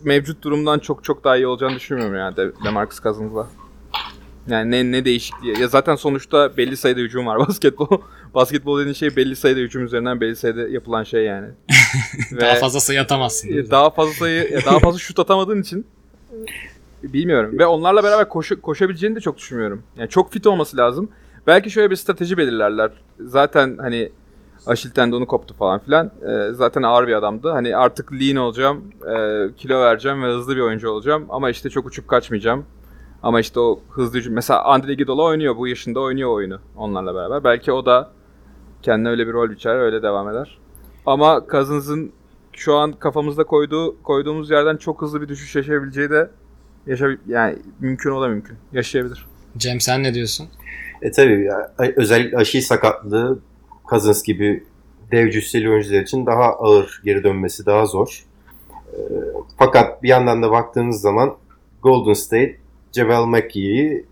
[0.04, 3.48] mevcut durumdan çok çok daha iyi olacağını düşünmüyorum yani De DeMarcus Cousins'la.
[4.49, 5.59] Yani ne ne değişikliği.
[5.62, 8.01] Ya zaten sonuçta belli sayıda hücum var basketbol.
[8.35, 11.47] basketbol dediğin şey belli sayıda hücum üzerinden belli sayıda yapılan şey yani.
[12.31, 13.49] Ve Daha fazla sayı atamazsın.
[13.49, 15.85] e, daha fazla sayı daha fazla şut atamadığın için
[17.03, 17.59] e, bilmiyorum.
[17.59, 19.83] Ve onlarla beraber koşu, koşabileceğini de çok düşünmüyorum.
[19.97, 21.09] Yani çok fit olması lazım.
[21.47, 22.91] Belki şöyle bir strateji belirlerler.
[23.19, 24.09] Zaten hani
[24.67, 26.05] Aşil tendonu koptu falan filan.
[26.21, 27.49] Ee, zaten ağır bir adamdı.
[27.49, 29.13] Hani artık lean olacağım, e,
[29.57, 31.25] kilo vereceğim ve hızlı bir oyuncu olacağım.
[31.29, 32.65] Ama işte çok uçup kaçmayacağım.
[33.23, 34.34] Ama işte o hızlı hücum.
[34.34, 35.58] Mesela Andre Iguodala oynuyor.
[35.58, 37.43] Bu yaşında oynuyor oyunu onlarla beraber.
[37.43, 38.12] Belki o da
[38.82, 40.58] kendine öyle bir rol biçer, öyle devam eder.
[41.05, 42.12] Ama Cousins'ın
[42.53, 46.29] şu an kafamızda koyduğu koyduğumuz yerden çok hızlı bir düşüş yaşayabileceği de
[46.88, 48.58] yaşa yani mümkün o da mümkün.
[48.73, 49.25] Yaşayabilir.
[49.58, 50.47] Cem sen ne diyorsun?
[51.01, 53.39] E tabii ya, özellikle aşil sakatlığı
[53.89, 54.63] Cousins gibi
[55.12, 58.25] dev cüsseli oyuncular için daha ağır geri dönmesi daha zor.
[58.93, 58.97] E,
[59.58, 61.36] fakat bir yandan da baktığınız zaman
[61.84, 62.58] Golden State
[62.95, 64.06] Javel McGee'yi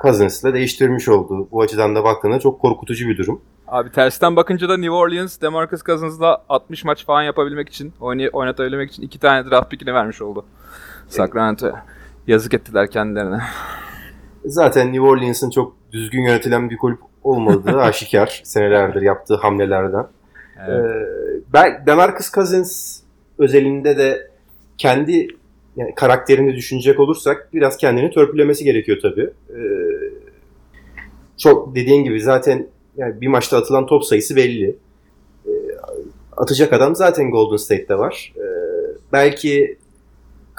[0.00, 1.48] Cousins'la değiştirmiş oldu.
[1.52, 3.40] Bu açıdan da baktığında çok korkutucu bir durum.
[3.68, 7.92] Abi tersten bakınca da New Orleans DeMarcus Cousins'la 60 maç falan yapabilmek için,
[8.32, 10.44] oynatabilmek için iki tane draft pickini vermiş oldu.
[11.08, 11.84] Sacramento'ya.
[12.26, 13.40] Yazık ettiler kendilerine.
[14.44, 20.06] Zaten New Orleans'ın çok düzgün yönetilen bir kulüp olmadığı aşikar senelerdir yaptığı hamlelerden.
[20.68, 20.96] Evet.
[20.96, 23.00] Ee, ben Demarcus Cousins
[23.38, 24.30] özelinde de
[24.78, 25.28] kendi
[25.76, 29.30] yani karakterini düşünecek olursak biraz kendini törpülemesi gerekiyor tabii.
[29.50, 29.60] Ee,
[31.38, 34.76] çok dediğin gibi zaten yani bir maçta atılan top sayısı belli.
[35.46, 35.50] Ee,
[36.36, 38.32] atacak adam zaten Golden State'te var.
[38.36, 38.40] Ee,
[39.12, 39.78] belki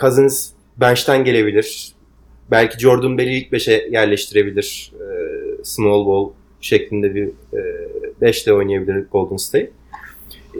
[0.02, 1.94] Cousins bench'ten gelebilir.
[2.52, 4.94] Belki Jordan Bell'i ilk 5'e yerleştirebilir.
[5.02, 6.30] Ee, small ball
[6.62, 7.30] şeklinde bir
[8.22, 9.72] 5'te oynayabilir Golden State.
[10.56, 10.60] Ee,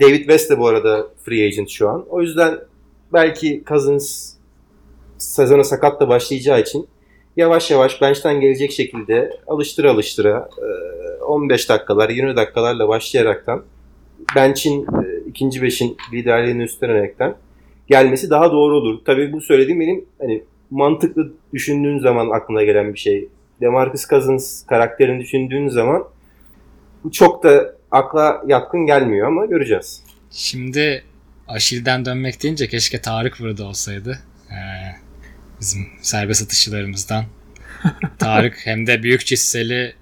[0.00, 2.06] David West de bu arada free agent şu an.
[2.08, 2.58] O yüzden
[3.12, 4.34] belki Cousins
[5.18, 6.88] sezona sakatla başlayacağı için
[7.36, 13.62] yavaş yavaş bench'ten gelecek şekilde alıştıra alıştıra e, 15 dakikalar 20 dakikalarla başlayaraktan
[14.36, 14.86] bench'in
[15.26, 17.34] ikinci beşin liderliğini üstlenerekten
[17.86, 18.98] gelmesi daha doğru olur.
[19.04, 23.28] Tabii bu söylediğim benim hani mantıklı düşündüğün zaman aklına gelen bir şey.
[23.60, 26.04] DeMarcus Cousins karakterini düşündüğün zaman
[27.04, 30.02] bu çok da akla yatkın gelmiyor ama göreceğiz.
[30.30, 31.04] Şimdi
[31.48, 34.18] Aşil'den dönmek deyince keşke Tarık burada olsaydı.
[34.50, 34.56] Ee,
[35.60, 37.24] bizim serbest atışçılarımızdan.
[38.18, 39.94] Tarık hem de büyük cisseli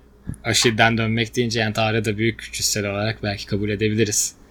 [0.44, 4.34] Aşil'den dönmek deyince yani Tarık'ı da büyük cisseli olarak belki kabul edebiliriz.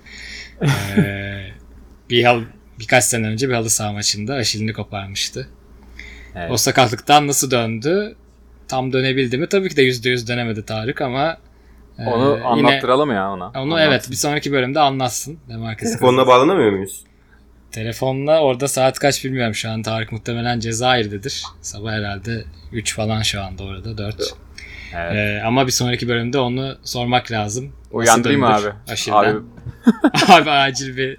[0.97, 1.51] Ee,
[2.09, 2.43] bir hal,
[2.79, 5.49] birkaç sene önce bir halı saha maçında Aşil'ini koparmıştı.
[6.35, 6.51] Evet.
[6.51, 8.15] O sakatlıktan nasıl döndü?
[8.67, 9.47] Tam dönebildi mi?
[9.47, 11.37] Tabii ki de %100 dönemedi Tarık ama
[11.99, 13.47] Onu yine anlattıralım ya ona.
[13.47, 13.81] onu Anlat.
[13.87, 15.37] evet bir sonraki bölümde anlatsın.
[15.49, 17.03] Demarcus Telefonla bağlanamıyor muyuz?
[17.71, 19.81] Telefonla orada saat kaç bilmiyorum şu an.
[19.81, 21.43] Tarık muhtemelen Cezayir'dedir.
[21.61, 24.15] Sabah herhalde 3 falan şu anda orada 4.
[24.95, 25.15] Evet.
[25.15, 27.71] Ee, ama bir sonraki bölümde onu sormak lazım.
[27.91, 28.67] Uyandırayım abi?
[28.89, 29.17] Aşilden?
[29.17, 29.39] Abi
[30.33, 31.17] Abi, acil bir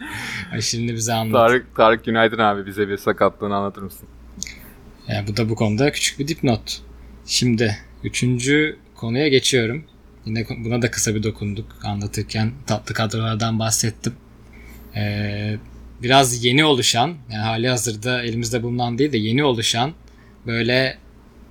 [0.53, 1.49] aşilini bize anlat.
[1.49, 4.09] Tarık, Tarık günaydın abi bize bir sakatlığını anlatır mısın?
[5.09, 6.81] Yani bu da bu konuda küçük bir dipnot.
[7.27, 9.85] Şimdi üçüncü konuya geçiyorum.
[10.27, 14.15] Yine buna da kısa bir dokunduk anlatırken tatlı kadrolardan bahsettim.
[14.97, 15.57] Ee,
[16.03, 19.93] biraz yeni oluşan yani hali hazırda elimizde bulunan değil de yeni oluşan
[20.47, 20.99] böyle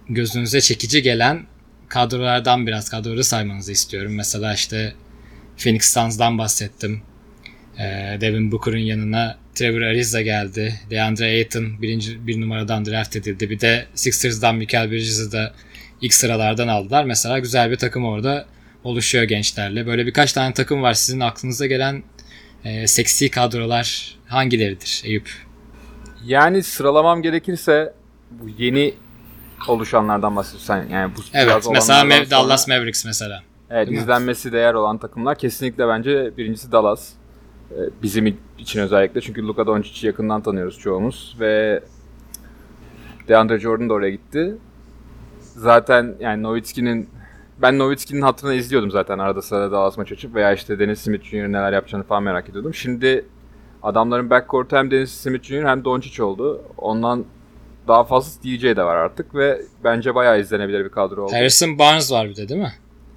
[0.10, 1.46] gözünüze çekici gelen
[1.90, 4.16] kadrolardan biraz kadroları saymanızı istiyorum.
[4.16, 4.94] Mesela işte
[5.58, 7.02] Phoenix Suns'dan bahsettim.
[7.80, 10.80] Ee, Devin Booker'ın yanına Trevor Ariza geldi.
[10.90, 13.50] DeAndre Ayton birinci bir numaradan draft edildi.
[13.50, 15.54] Bir de Sixers'dan Michael Bridges'ı da
[16.02, 17.04] ilk sıralardan aldılar.
[17.04, 18.46] Mesela güzel bir takım orada
[18.84, 19.88] oluşuyor gençlerle.
[19.88, 20.94] Böyle birkaç tane takım var.
[20.94, 22.04] Sizin aklınıza gelen
[22.64, 25.30] e, seksi kadrolar hangileridir Eyüp?
[26.26, 27.94] Yani sıralamam gerekirse
[28.32, 28.94] bu yeni
[29.68, 33.44] oluşanlardan bahsediyorsan yani bu Evet mesela sonra- Dallas Mavericks mesela.
[33.70, 34.02] Evet Değil mi?
[34.04, 37.10] izlenmesi değer olan takımlar kesinlikle bence birincisi Dallas.
[37.72, 41.84] Ee, Bizim için özellikle çünkü Luka Doncic'i yakından tanıyoruz çoğumuz ve
[43.28, 44.56] DeAndre Jordan da oraya gitti.
[45.56, 47.10] Zaten yani Nowitzki'nin
[47.64, 51.36] ben Nowitzki'nin hatırına izliyordum zaten arada sırada Dallas maç açıp veya işte Dennis Smith Jr.
[51.52, 52.74] neler yapacağını falan merak ediyordum.
[52.74, 53.26] Şimdi
[53.84, 55.64] adamların backcourt'u hem Dennis Smith Jr.
[55.66, 56.62] hem Doncic oldu.
[56.78, 57.26] Ondan
[57.88, 61.34] daha fazla DJ de var artık ve bence bayağı izlenebilir bir kadro oldu.
[61.34, 62.74] Harrison Barnes var bir de değil mi?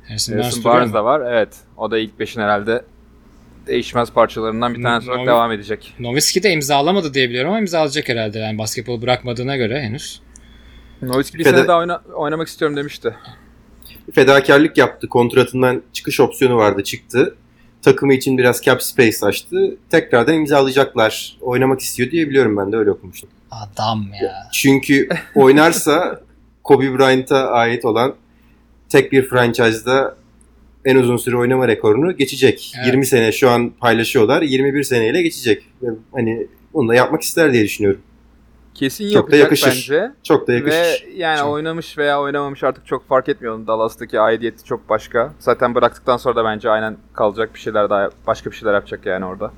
[0.08, 1.20] Harrison, Harrison Barnes da var.
[1.32, 1.56] Evet.
[1.76, 2.84] O da ilk 5'in herhalde
[3.66, 5.94] değişmez parçalarından bir tanesi olarak Novi- devam edecek.
[5.98, 8.38] Nowitzki de imzalamadı diye biliyorum ama imzalayacak herhalde.
[8.38, 10.22] Yani basketbol bırakmadığına göre henüz.
[11.02, 13.14] Nowitzki bir Fede- sene daha oyna- oynamak istiyorum demişti.
[14.14, 15.08] Fedakarlık yaptı.
[15.08, 17.34] Kontratından çıkış opsiyonu vardı çıktı.
[17.82, 19.76] Takımı için biraz cap space açtı.
[19.90, 21.36] Tekrardan imzalayacaklar.
[21.40, 23.28] Oynamak istiyor diye biliyorum ben de öyle okumuştum.
[23.50, 24.48] Adam ya.
[24.52, 26.20] Çünkü oynarsa
[26.64, 28.14] Kobe Bryant'a ait olan
[28.88, 30.16] tek bir franchise'da
[30.84, 32.72] en uzun süre oynama rekorunu geçecek.
[32.76, 32.86] Evet.
[32.86, 34.42] 20 sene şu an paylaşıyorlar.
[34.42, 35.62] 21 seneyle geçecek.
[36.12, 38.00] Hani bunu da yapmak ister diye düşünüyorum.
[38.76, 39.92] Kesin Çok da yapacak yakışır.
[39.94, 40.12] bence.
[40.22, 40.76] Çok da yakışır.
[40.78, 41.48] Ve yani Çok.
[41.48, 43.66] oynamış veya oynamamış artık çok fark etmiyor.
[43.66, 45.32] Dallas'taki aidiyeti çok başka.
[45.38, 49.24] Zaten bıraktıktan sonra da bence aynen kalacak bir şeyler daha başka bir şeyler yapacak yani
[49.24, 49.52] orada.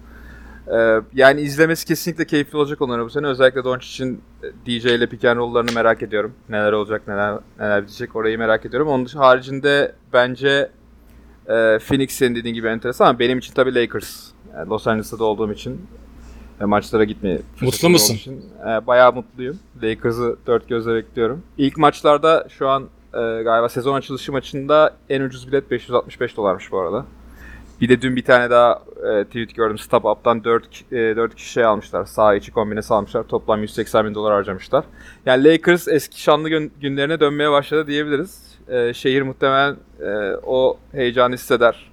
[0.75, 3.27] Ee, yani izlemesi kesinlikle keyifli olacak onların bu sene.
[3.27, 4.23] Özellikle Doncic'in
[4.67, 6.33] DJ ile pick and roll'larını merak ediyorum.
[6.49, 8.89] Neler olacak, neler neler bitecek orayı merak ediyorum.
[8.89, 10.71] Onun haricinde bence
[11.49, 14.27] e, Phoenix senin dediğin gibi enteresan ama benim için tabii Lakers.
[14.55, 15.87] Yani Los Angeles'ta da olduğum için
[16.61, 18.15] ve maçlara gitmeye fırsatım musun?
[18.15, 19.59] için, e, bayağı mutluyum.
[19.83, 21.43] Lakers'ı dört gözle bekliyorum.
[21.59, 22.83] İlk maçlarda şu an
[23.15, 27.05] e, galiba sezon açılışı maçında en ucuz bilet 565 dolarmış bu arada.
[27.81, 29.79] Bir de dün bir tane daha e, tweet gördüm.
[29.79, 32.05] Stop Up'tan 4, e, 4 kişi şey almışlar.
[32.05, 33.23] Sağ içi kombinesi almışlar.
[33.23, 34.85] Toplam 180 bin dolar harcamışlar.
[35.27, 38.49] Yani Lakers eski şanlı gün- günlerine dönmeye başladı diyebiliriz.
[38.69, 41.91] E, şehir muhtemelen e, o heyecanı hisseder.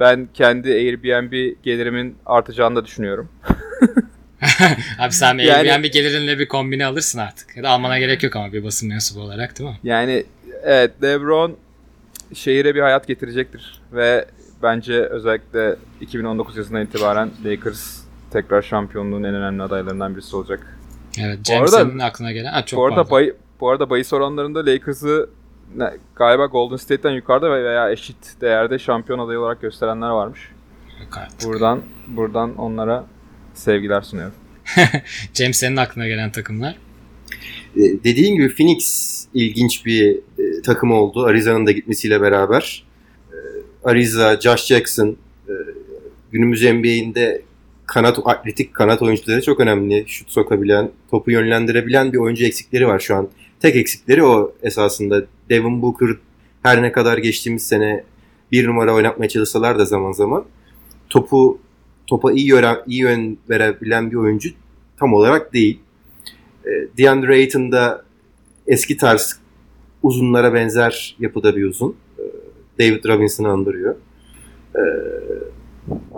[0.00, 3.28] Ben kendi Airbnb gelirimin artacağını da düşünüyorum.
[4.98, 7.56] Abi sen Yani- Airbnb gelirinle bir kombine alırsın artık.
[7.56, 9.78] Ya da almana gerek yok ama bir basın mensubu olarak değil mi?
[9.84, 10.24] Yani
[10.62, 11.56] evet LeBron
[12.34, 14.24] şehire bir hayat getirecektir ve
[14.62, 18.00] bence özellikle 2019 yazından itibaren Lakers
[18.32, 20.78] tekrar şampiyonluğun en önemli adaylarından birisi olacak.
[21.20, 21.38] Evet.
[21.38, 22.52] Bu James arada- senin aklına gelen.
[22.52, 23.10] Ha, çok bu arada pardon.
[23.10, 25.30] bay, bu arada bahis oranlarında Lakers'ı
[26.16, 30.40] galiba Golden State'ten yukarıda veya eşit değerde şampiyon adayı olarak gösterenler varmış.
[31.00, 31.48] Yok artık.
[31.48, 33.06] Buradan buradan onlara
[33.54, 34.34] sevgiler sunuyorum.
[35.34, 36.78] James senin aklına gelen takımlar.
[37.76, 41.24] E, dediğin gibi Phoenix ilginç bir e, takım oldu.
[41.24, 42.84] Ariza'nın da gitmesiyle beraber.
[43.32, 43.36] E,
[43.84, 45.16] Ariza, Josh Jackson
[45.48, 45.52] e,
[46.32, 47.42] günümüz NBA'inde
[47.86, 50.04] kanat atletik kanat oyuncuları çok önemli.
[50.06, 53.28] Şut sokabilen, topu yönlendirebilen bir oyuncu eksikleri var şu an.
[53.60, 55.24] Tek eksikleri o esasında.
[55.48, 56.08] Devin Booker
[56.62, 58.04] her ne kadar geçtiğimiz sene
[58.52, 60.44] bir numara oynatmaya çalışsalar da zaman zaman
[61.08, 61.58] topu
[62.06, 64.50] topa iyi yören, iyi yön verebilen bir oyuncu
[64.98, 65.80] tam olarak değil.
[66.64, 68.04] E, DeAndre Ayton da
[68.66, 69.40] eski tarz
[70.02, 71.96] uzunlara benzer yapıda bir uzun.
[72.18, 72.22] E,
[72.78, 73.96] David Robinson'ı andırıyor.
[74.74, 74.82] E,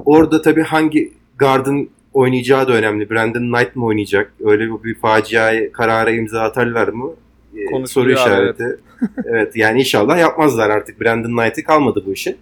[0.04, 3.10] orada tabii hangi guard'ın oynayacağı da önemli.
[3.10, 4.32] Brandon Knight mı oynayacak?
[4.44, 7.14] Öyle bir, faciaya karara imza atarlar mı?
[7.56, 8.78] E, soru işareti.
[9.24, 9.56] Evet.
[9.56, 11.00] yani inşallah yapmazlar artık.
[11.00, 12.36] Brandon Knight'i kalmadı bu işin.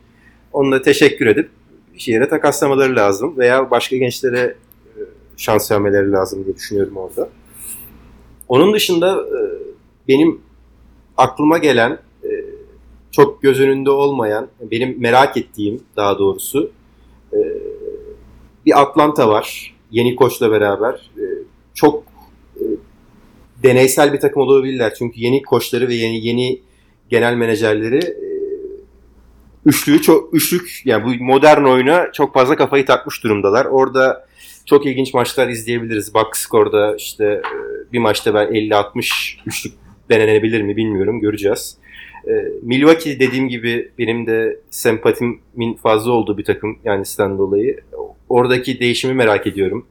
[0.53, 1.51] Onunla teşekkür edip
[1.94, 4.57] bir yere takaslamaları lazım veya başka gençlere
[4.97, 5.01] e,
[5.37, 7.29] şans vermeleri lazım diye düşünüyorum orada.
[8.49, 9.38] Onun dışında e,
[10.09, 10.40] benim
[11.16, 12.29] aklıma gelen e,
[13.11, 16.71] çok göz önünde olmayan, benim merak ettiğim daha doğrusu
[18.66, 19.75] bir Atlanta var.
[19.90, 21.11] Yeni koçla beraber.
[21.75, 22.03] Çok
[23.62, 24.94] deneysel bir takım olabilirler.
[24.94, 26.61] Çünkü yeni koçları ve yeni yeni
[27.09, 28.29] genel menajerleri e,
[29.66, 33.64] üçlüyü çok üçlük yani bu modern oyuna çok fazla kafayı takmış durumdalar.
[33.64, 34.27] Orada
[34.66, 36.14] çok ilginç maçlar izleyebiliriz.
[36.14, 37.42] Box score'da işte e,
[37.92, 39.73] bir maçta ben 50-60 üçlük
[40.11, 41.21] denenebilir mi bilmiyorum.
[41.21, 41.77] Göreceğiz.
[42.29, 47.81] E, Milwaukee dediğim gibi benim de sempatimin fazla olduğu bir takım yani sizden dolayı.
[48.29, 49.87] Oradaki değişimi merak ediyorum.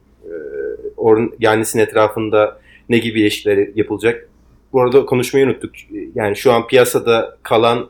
[1.38, 4.28] Yannis'in etrafında ne gibi ilişkiler yapılacak?
[4.72, 5.70] Bu arada konuşmayı unuttuk.
[6.14, 7.88] Yani şu an piyasada kalan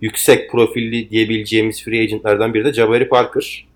[0.00, 3.66] yüksek profilli diyebileceğimiz free agentlardan biri de Jabari Parker.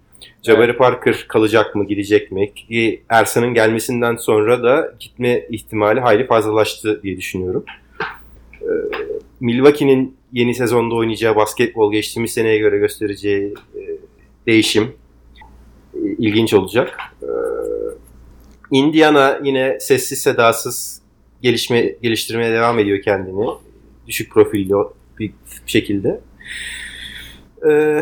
[0.42, 2.54] Jabari Parker kalacak mı, gidecek mi?
[2.54, 7.64] Ki Ersan'ın gelmesinden sonra da gitme ihtimali hayli fazlalaştı diye düşünüyorum.
[8.62, 8.66] Ee,
[9.40, 13.80] Milwaukee'nin yeni sezonda oynayacağı basketbol geçtiğimiz seneye göre göstereceği e,
[14.46, 14.92] değişim
[15.94, 16.98] e, ilginç olacak.
[17.22, 17.26] Ee,
[18.70, 21.00] Indiana yine sessiz sedasız
[21.42, 23.46] gelişme geliştirmeye devam ediyor kendini.
[24.07, 24.72] Düşük profilli
[25.18, 25.33] bir
[25.66, 26.20] şekilde.
[27.70, 28.00] Ee,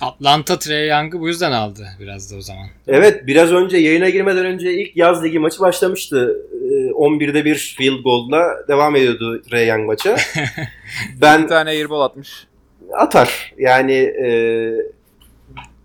[0.00, 2.66] Atlanta Trey Young'ı bu yüzden aldı biraz da o zaman.
[2.88, 6.36] evet biraz önce yayına girmeden önce ilk yaz ligi maçı başlamıştı.
[6.52, 10.16] Ee, 11'de bir field goal'la devam ediyordu Ray Young maça.
[11.16, 12.46] Bir ben tane airball atmış.
[12.92, 13.54] atar.
[13.58, 14.28] Yani e,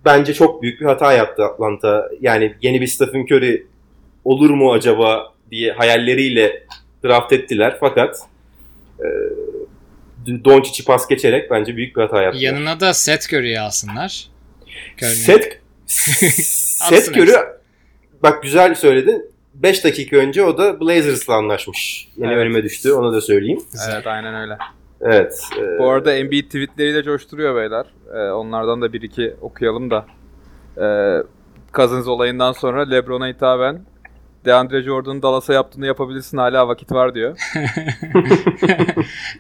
[0.06, 2.10] bence çok büyük bir hata yaptı Atlanta.
[2.22, 3.68] Yani yeni bir Stephen Curry
[4.26, 6.64] olur mu acaba diye hayalleriyle
[7.04, 7.78] draft ettiler.
[7.80, 8.20] Fakat
[9.00, 9.08] e,
[10.46, 12.44] Doncic'i pas geçerek bence büyük bir hata yaptılar.
[12.44, 14.28] Yanına da Seth Curry'i alsınlar.
[14.98, 17.32] Curry'nin- Set Set Atsın Curry
[18.24, 19.32] bak güzel söyledin.
[19.54, 22.08] 5 dakika önce o da Blazers'la anlaşmış.
[22.18, 22.38] Yeni Evet.
[22.42, 23.62] önüme düştü onu da söyleyeyim.
[23.92, 24.58] Evet aynen öyle.
[25.02, 25.40] Evet.
[25.60, 27.86] e, Bu arada Embiid tweetleriyle coşturuyor beyler.
[28.16, 30.06] Ee, onlardan da bir iki okuyalım da.
[30.78, 31.18] Ee,
[31.74, 33.86] Cousins olayından sonra LeBron'a hitaben
[34.46, 37.38] DeAndre Jordan'ın Dallas'a yaptığını yapabilirsin hala vakit var diyor.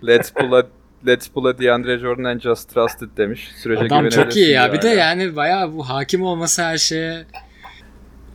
[0.08, 0.64] let's pull a
[1.08, 3.52] Let's pull a DeAndre Jordan and just trust it demiş.
[3.64, 4.74] Sürece Adam çok iyi ya.
[4.74, 7.26] Bir de yani bayağı bu hakim olması her şeye.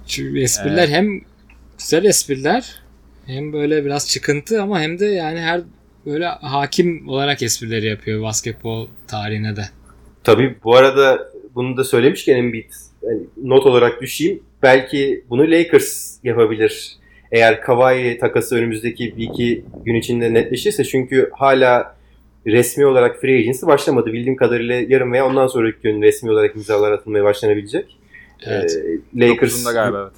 [0.06, 1.20] Şu espriler hem
[1.78, 2.82] güzel espriler
[3.26, 5.60] hem böyle biraz çıkıntı ama hem de yani her
[6.06, 9.64] böyle hakim olarak esprileri yapıyor basketbol tarihine de.
[10.24, 12.70] Tabii bu arada bunu da söylemişken Embiid
[13.02, 14.42] yani not olarak düşeyim.
[14.66, 16.96] Belki bunu Lakers yapabilir.
[17.32, 21.96] Eğer Kawhi takası önümüzdeki bir iki gün içinde netleşirse çünkü hala
[22.46, 24.12] resmi olarak free agency başlamadı.
[24.12, 27.96] Bildiğim kadarıyla yarın veya ondan sonraki gün resmi olarak imzalar atılmaya başlanabilecek.
[28.46, 28.76] Evet.
[28.76, 30.12] Ee, Lakers Dokuzunda galiba evet.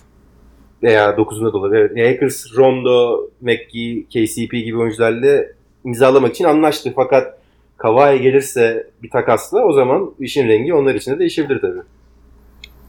[0.83, 1.81] veya 9'unda da olabilir.
[1.81, 1.97] Evet.
[1.97, 5.45] Lakers, Rondo, McGee, KCP gibi oyuncularla
[5.85, 6.93] imzalamak için anlaştı.
[6.97, 7.39] Fakat
[7.77, 11.83] Kawhi gelirse bir takasla o zaman işin rengi onlar için de değişebilir tabii.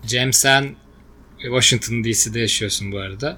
[0.05, 0.65] Cem sen
[1.41, 3.37] Washington DC'de yaşıyorsun bu arada.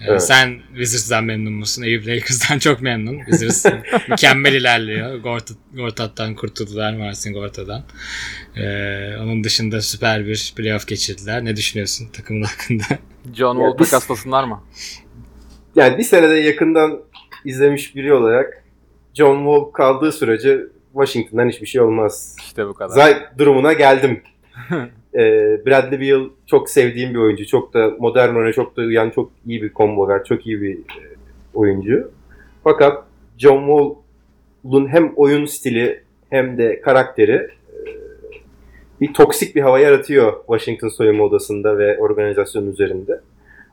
[0.00, 0.22] Ee, Evet.
[0.22, 1.82] Sen Wizards'dan memnun musun?
[1.82, 3.18] Eyüp Lakers'dan çok memnun.
[3.18, 3.64] Wizards
[4.08, 5.16] mükemmel ilerliyor.
[5.16, 6.96] Gortat, Gortat'tan kurtuldular.
[6.96, 7.82] Marcin Gortat'tan.
[8.56, 11.44] Ee, onun dışında süper bir playoff geçirdiler.
[11.44, 12.84] Ne düşünüyorsun takımın hakkında?
[13.34, 14.62] John Wall takaslasınlar mı?
[15.76, 17.00] Yani bir senede yakından
[17.44, 18.64] izlemiş biri olarak
[19.14, 20.60] John Wall kaldığı sürece
[20.92, 22.36] Washington'dan hiçbir şey olmaz.
[22.38, 22.94] İşte bu kadar.
[22.94, 24.22] Zay durumuna geldim.
[25.14, 27.46] Ee, Bradley Beal çok sevdiğim bir oyuncu.
[27.46, 30.24] Çok da modern oyuna çok da uyan çok iyi bir combo ver.
[30.24, 31.02] Çok iyi bir e,
[31.54, 32.10] oyuncu.
[32.64, 33.04] Fakat
[33.38, 37.50] John Wall'un hem oyun stili hem de karakteri e,
[39.00, 43.20] bir toksik bir hava yaratıyor Washington soyunma odasında ve organizasyonun üzerinde.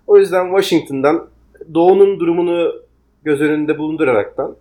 [0.08, 1.28] O yüzden Washington'dan
[1.74, 2.74] Doğu'nun durumunu
[3.24, 4.56] göz önünde bulunduraraktan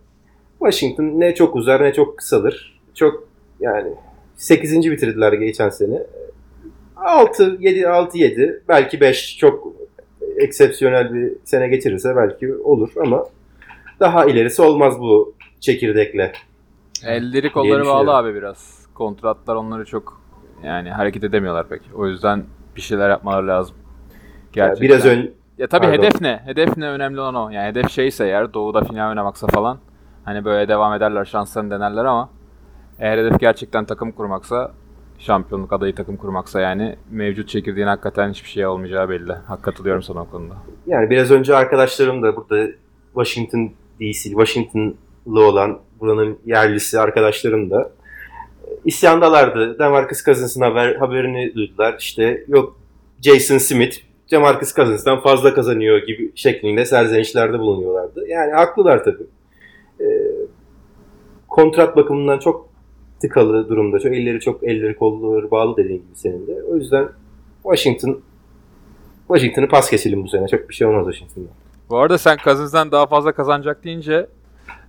[0.59, 2.79] Washington ne çok uzar ne çok kısalır.
[2.95, 3.27] Çok
[3.59, 3.93] yani
[4.35, 4.91] 8.
[4.91, 6.03] bitirdiler geçen sene.
[7.05, 9.73] 6 7 6 7 belki 5 çok
[10.37, 13.25] eksepsiyonel bir sene geçirirse belki olur ama
[13.99, 16.31] daha ilerisi olmaz bu çekirdekle.
[17.05, 18.85] Elleri kolları bağlı abi biraz.
[18.93, 20.21] Kontratlar onları çok
[20.63, 21.81] yani hareket edemiyorlar pek.
[21.95, 22.43] O yüzden
[22.75, 23.75] bir şeyler yapmaları lazım.
[24.53, 24.87] Gerçekten.
[24.89, 26.03] biraz ön Ya tabii Pardon.
[26.03, 26.41] hedef ne?
[26.45, 27.49] Hedef ne önemli olan o.
[27.49, 29.79] Yani hedef şeyse eğer doğuda final oynamaksa falan
[30.25, 32.29] hani böyle devam ederler şanslarını denerler ama
[32.99, 34.71] eğer hedef gerçekten takım kurmaksa
[35.19, 39.31] şampiyonluk adayı takım kurmaksa yani mevcut çekirdeğin hakikaten hiçbir şey olmayacağı belli.
[39.31, 40.53] Hak katılıyorum sana o konuda.
[40.87, 42.67] yani biraz önce arkadaşlarım da burada
[43.13, 47.91] Washington DC, Washington'lı olan buranın yerlisi arkadaşlarım da
[48.63, 49.79] e, isyandalardı.
[49.79, 51.95] Demarcus Cousins'ın haber, haberini duydular.
[51.99, 52.79] İşte yok
[53.21, 53.97] Jason Smith
[54.31, 58.27] Demarcus Cousins'tan fazla kazanıyor gibi şeklinde serzenişlerde bulunuyorlardı.
[58.27, 59.23] Yani haklılar tabii.
[60.01, 60.07] E,
[61.47, 62.68] kontrat bakımından çok
[63.21, 63.99] tıkalı durumda.
[63.99, 66.63] Çok elleri çok elleri kolları bağlı dediğin gibi senin de.
[66.71, 67.09] O yüzden
[67.63, 68.21] Washington
[69.27, 70.47] Washington'ı pas geçelim bu sene.
[70.47, 71.49] Çok bir şey olmaz Washington'da.
[71.89, 74.27] Bu arada sen Cousins'dan daha fazla kazanacak deyince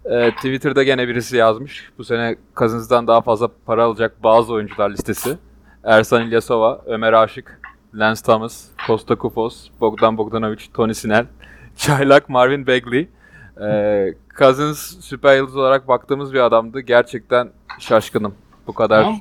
[0.05, 1.91] e, Twitter'da gene birisi yazmış.
[1.99, 5.39] Bu sene Cousins'dan daha fazla para alacak bazı oyuncular listesi.
[5.85, 7.61] Ersan İlyasova, Ömer Aşık,
[7.95, 11.27] Lance Thomas, Costa Kufos, Bogdan Bogdanovic, Tony Sinel,
[11.77, 13.09] Çaylak, Marvin Bagley.
[13.63, 16.81] E, Cousins süper yıldız olarak baktığımız bir adamdı.
[16.81, 18.35] Gerçekten şaşkınım
[18.67, 19.21] bu kadar Tamam.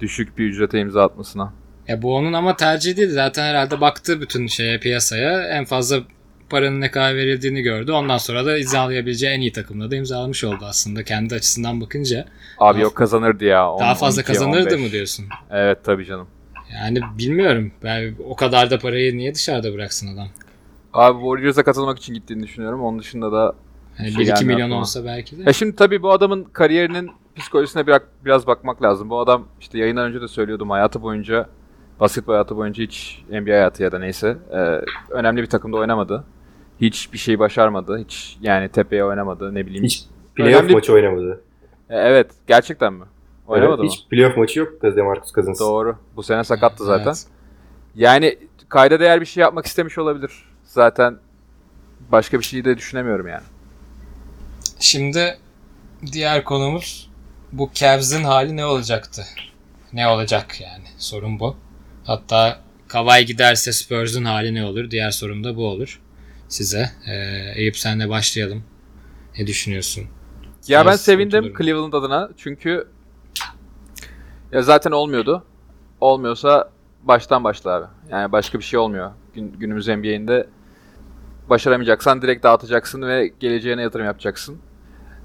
[0.00, 1.52] düşük bir ücrete imza atmasına.
[1.88, 3.10] Ya bu onun ama tercihi değil.
[3.10, 5.42] Zaten herhalde baktı bütün şeye piyasaya.
[5.48, 6.00] En fazla
[6.50, 7.92] paranın ne kadar verildiğini gördü.
[7.92, 12.24] Ondan sonra da imzalayabileceği en iyi takımla da imzalamış oldu aslında kendi açısından bakınca.
[12.58, 13.72] Abi yok kazanırdı ya.
[13.72, 14.80] On- Daha fazla 12, kazanırdı 15.
[14.86, 15.24] mı diyorsun?
[15.50, 16.26] Evet tabii canım.
[16.74, 17.72] Yani bilmiyorum.
[17.84, 20.28] Ben o kadar da parayı niye dışarıda bıraksın adam?
[20.92, 22.82] Abi Warriors'a katılmak için gittiğini düşünüyorum.
[22.82, 23.54] Onun dışında da
[23.98, 24.80] Yani Şey 1-2 gelmiyor milyon aklıma.
[24.80, 25.42] olsa belki de.
[25.46, 29.10] Ya şimdi tabii bu adamın kariyerinin psikolojisine biraz, biraz bakmak lazım.
[29.10, 31.48] Bu adam işte yayından önce de söylüyordum hayatı boyunca
[32.00, 34.56] basketbol hayatı boyunca hiç NBA hayatı ya da neyse e,
[35.10, 36.24] önemli bir takımda oynamadı.
[36.80, 37.98] Hiç bir şey başarmadı.
[37.98, 39.84] Hiç yani tepeye oynamadı ne bileyim.
[39.84, 41.40] Hiç playoff Önemli- maçı oynamadı.
[41.90, 43.04] E, evet gerçekten mi?
[43.46, 43.96] Oynamadı Evet, mı?
[43.96, 45.60] Hiç playoff maçı yok Demarcus Cousins.
[45.60, 45.96] Doğru.
[46.16, 47.06] Bu sene sakattı zaten.
[47.06, 47.26] Evet.
[47.94, 50.32] Yani kayda değer bir şey yapmak istemiş olabilir.
[50.64, 51.18] Zaten
[52.12, 53.42] başka bir şey de düşünemiyorum yani.
[54.80, 55.38] Şimdi
[56.12, 57.07] diğer konumuz
[57.52, 59.24] bu Cavs'ın hali ne olacaktı?
[59.92, 60.84] Ne olacak yani?
[60.98, 61.56] Sorun bu.
[62.04, 64.90] Hatta Kawhi giderse Spurs'un hali ne olur?
[64.90, 66.00] Diğer sorum da bu olur.
[66.48, 66.90] Size.
[67.06, 68.62] Ee, Eyüp senle başlayalım.
[69.38, 70.04] Ne düşünüyorsun?
[70.68, 71.64] Ya ben Biraz sevindim sıkıntılı.
[71.66, 72.88] Cleveland adına çünkü
[74.52, 75.44] ya zaten olmuyordu.
[76.00, 76.70] Olmuyorsa
[77.02, 77.86] baştan başla abi.
[78.10, 79.10] Yani başka bir şey olmuyor.
[79.34, 80.46] Gün, günümüz NBA'inde
[81.50, 84.58] başaramayacaksan direkt dağıtacaksın ve geleceğine yatırım yapacaksın.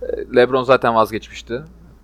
[0.01, 1.63] Ee, LeBron zaten vazgeçmişti.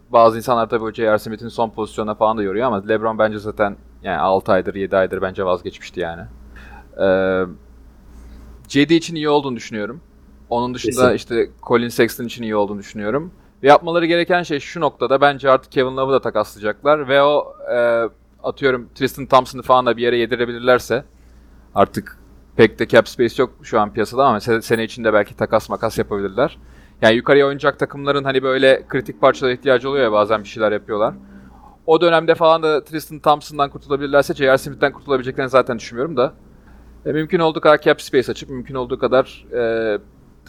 [0.09, 1.19] Bazı insanlar tabii o J.R.
[1.19, 5.21] Smith'in son pozisyonuna falan da yoruyor ama LeBron bence zaten yani 6 aydır 7 aydır
[5.21, 6.21] bence vazgeçmişti yani.
[7.01, 7.45] Ee,
[8.67, 10.01] JD için iyi olduğunu düşünüyorum.
[10.49, 11.13] Onun dışında Kesin.
[11.15, 13.31] işte Colin Sexton için iyi olduğunu düşünüyorum.
[13.63, 18.03] Yapmaları gereken şey şu noktada bence artık Kevin Love'ı da takaslayacaklar ve o e,
[18.43, 21.05] atıyorum Tristan Thompson'ı falan da bir yere yedirebilirlerse
[21.75, 22.17] artık
[22.55, 25.97] pek de cap space yok şu an piyasada ama se- sene içinde belki takas makas
[25.97, 26.57] yapabilirler.
[27.01, 31.13] Yani yukarıya oynayacak takımların hani böyle kritik parçalara ihtiyacı oluyor ya bazen bir şeyler yapıyorlar.
[31.85, 34.57] O dönemde falan da Tristan Thompson'dan kurtulabilirlerse J.R.
[34.57, 36.33] Smith'ten kurtulabileceklerini zaten düşünmüyorum da.
[37.05, 39.57] E, mümkün olduğu kadar cap space açıp mümkün olduğu kadar e,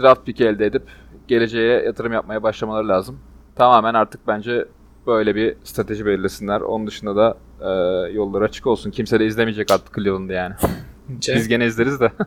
[0.01, 0.83] draft pick elde edip
[1.29, 3.19] geleceğe yatırım yapmaya başlamaları lazım.
[3.57, 4.65] Tamamen artık bence
[5.07, 6.61] böyle bir strateji belirlesinler.
[6.61, 7.69] Onun dışında da e,
[8.13, 8.91] yolları açık olsun.
[8.91, 10.55] Kimse de izlemeyecek artık Cleveland'ı yani.
[11.09, 12.11] Biz gene izleriz de.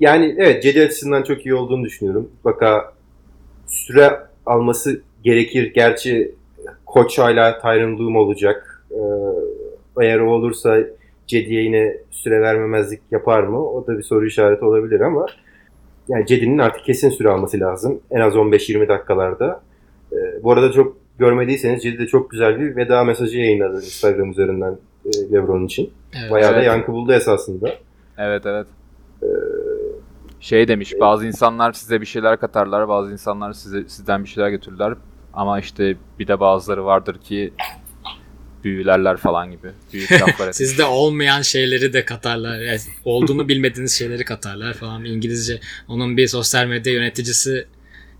[0.00, 2.30] Yani evet Cedi açısından çok iyi olduğunu düşünüyorum.
[2.34, 2.95] Mutlaka
[3.76, 5.72] süre alması gerekir.
[5.74, 6.34] Gerçi
[6.86, 8.84] koç hala Tyron olacak.
[8.90, 8.96] Ee,
[10.02, 10.78] eğer o olursa
[11.26, 13.70] Cedi'ye yine süre vermemezlik yapar mı?
[13.70, 15.26] O da bir soru işareti olabilir ama
[16.08, 18.00] yani Cedi'nin artık kesin süre alması lazım.
[18.10, 19.60] En az 15-20 dakikalarda.
[20.12, 24.76] Ee, bu arada çok görmediyseniz Cedi de çok güzel bir veda mesajı yayınladı Instagram üzerinden
[25.04, 25.90] e, Lebron için.
[26.20, 26.30] Evet.
[26.30, 26.66] Bayağı da Evet.
[26.66, 27.70] yankı buldu esasında.
[28.18, 28.66] Evet evet.
[30.40, 34.94] Şey demiş, bazı insanlar size bir şeyler katarlar, bazı insanlar size sizden bir şeyler götürürler.
[35.34, 37.52] Ama işte bir de bazıları vardır ki
[38.64, 39.70] büyülerler falan gibi.
[39.92, 40.56] Büyük laflar etmiş.
[40.56, 42.60] Sizde olmayan şeyleri de katarlar.
[42.60, 45.04] Yani olduğunu bilmediğiniz şeyleri katarlar falan.
[45.04, 47.66] İngilizce onun bir sosyal medya yöneticisi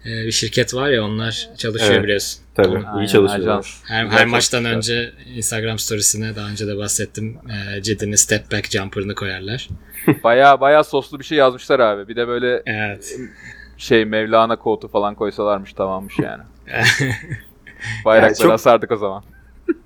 [0.07, 2.03] bir şirket var ya onlar çalışıyor Evet.
[2.05, 2.43] biliyorsun.
[2.55, 3.75] Tabii Onu- iyi çalışıyorlar.
[3.89, 4.77] Her, Güzel her maçtan çalışmışlar.
[4.97, 7.39] önce Instagram storiesine daha önce de bahsettim.
[7.79, 9.69] E, Cedi'nin step back jumper'ını koyarlar.
[10.25, 12.09] Baya baya soslu bir şey yazmışlar abi.
[12.09, 13.17] Bir de böyle Evet.
[13.77, 16.43] şey Mevlana kotu falan koysalarmış tamammış yani.
[18.05, 19.25] Bayrakları Yani çok- asardık o zaman.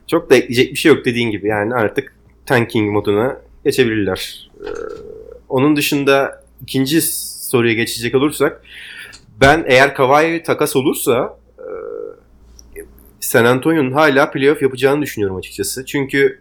[0.06, 1.48] Çok da ekleyecek bir şey yok dediğin gibi.
[1.48, 2.14] Yani artık
[2.46, 4.50] tanking moduna geçebilirler.
[4.60, 4.68] Ee,
[5.48, 7.00] onun dışında ikinci
[7.50, 8.62] soruya geçecek olursak
[9.41, 11.66] ben eğer Kawhi takas olursa e,
[13.20, 15.86] San Antonio'nun hala playoff yapacağını düşünüyorum açıkçası.
[15.86, 16.41] Çünkü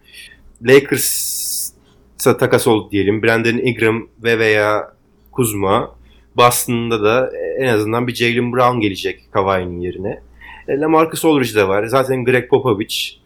[0.61, 3.23] Lakers'a takas oldu diyelim.
[3.23, 4.93] Brandon Ingram ve veya
[5.31, 5.95] Kuzma
[6.37, 10.21] Boston'da da en azından bir Jalen Brown gelecek Kawhi'nin yerine.
[10.67, 11.85] E, LaMarcus Aldridge de var.
[11.85, 13.19] Zaten Greg Popovich.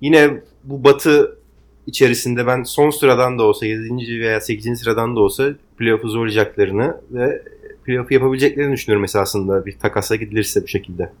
[0.00, 0.30] Yine
[0.64, 1.38] bu batı
[1.86, 4.20] içerisinde ben son sıradan da olsa 7.
[4.20, 4.80] veya 8.
[4.80, 7.42] sıradan da olsa playoff'u zorlayacaklarını ve
[7.84, 11.12] playoff'u yapabileceklerini düşünüyorum esasında bir takasa gidilirse bu şekilde.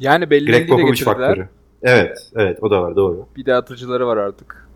[0.00, 0.94] Yani belli Greg de getirdiler.
[1.04, 1.48] faktörü.
[1.82, 3.26] Evet, evet o da var doğru.
[3.36, 4.68] Bir de atıcıları var artık.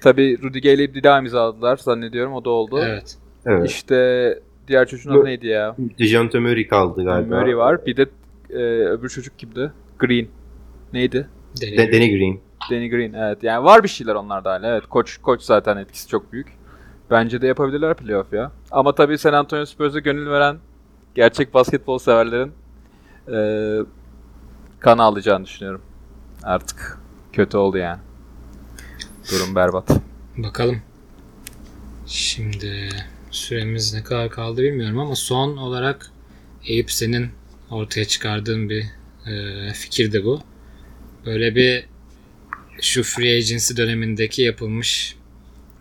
[0.00, 2.80] Tabi Rudy Gay ile bir daha imzaladılar zannediyorum o da oldu.
[2.84, 3.16] Evet.
[3.46, 3.70] Evet.
[3.70, 5.76] İşte diğer çocuğun adı neydi ya?
[5.98, 7.36] DeJounte Murray kaldı galiba.
[7.36, 7.86] Murray var.
[7.86, 8.06] Bir de
[8.50, 8.58] e,
[8.88, 9.72] öbür çocuk kimdi?
[9.98, 10.26] Green.
[10.92, 11.28] Neydi?
[11.60, 12.38] De- Danny Green.
[12.70, 13.12] Danny Green.
[13.12, 13.42] Evet.
[13.42, 14.72] Yani var bir şeyler onlarda hala.
[14.72, 14.86] Evet.
[14.86, 16.46] Koç koç zaten etkisi çok büyük.
[17.10, 18.52] Bence de yapabilirler playoff ya.
[18.70, 20.58] Ama tabii San Antonio Spurs'a gönül veren
[21.14, 22.52] gerçek basketbol severlerin
[23.32, 23.38] e,
[24.80, 25.82] kan alacağını düşünüyorum.
[26.42, 26.98] Artık
[27.32, 28.00] kötü oldu yani.
[29.32, 29.90] Durum berbat.
[30.36, 30.82] Bakalım.
[32.06, 32.88] Şimdi
[33.30, 36.10] süremiz ne kadar kaldı bilmiyorum ama son olarak
[36.66, 37.30] Eyüp senin
[37.70, 38.84] ortaya çıkardığın bir
[39.26, 40.40] e, fikir de bu.
[41.26, 41.86] Böyle bir
[42.80, 45.16] şu free agency dönemindeki yapılmış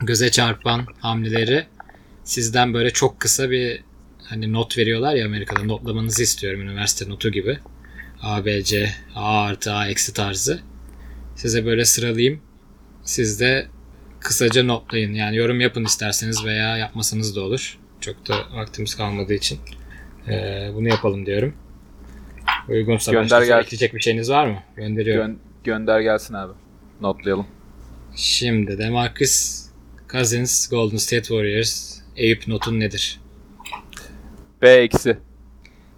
[0.01, 1.65] göze çarpan hamleleri
[2.23, 3.83] sizden böyle çok kısa bir
[4.23, 7.59] hani not veriyorlar ya Amerika'da notlamanızı istiyorum üniversite notu gibi.
[8.21, 10.59] A, B, C, A artı A eksi tarzı.
[11.35, 12.41] Size böyle sıralayayım.
[13.03, 13.67] Siz de
[14.19, 15.13] kısaca notlayın.
[15.13, 17.77] Yani yorum yapın isterseniz veya yapmasanız da olur.
[18.01, 19.59] Çok da vaktimiz kalmadığı için.
[20.27, 21.53] Ee, bunu yapalım diyorum.
[22.69, 24.57] Uygunsa Gönder başka ekleyecek bir şeyiniz var mı?
[24.75, 25.27] Gönderiyorum.
[25.31, 26.53] Gön- gönder gelsin abi.
[27.01, 27.47] Notlayalım.
[28.15, 29.64] Şimdi DeMarcus
[30.15, 33.19] Cousins Golden State Warriors Eyüp notun nedir?
[34.61, 35.09] B eksi.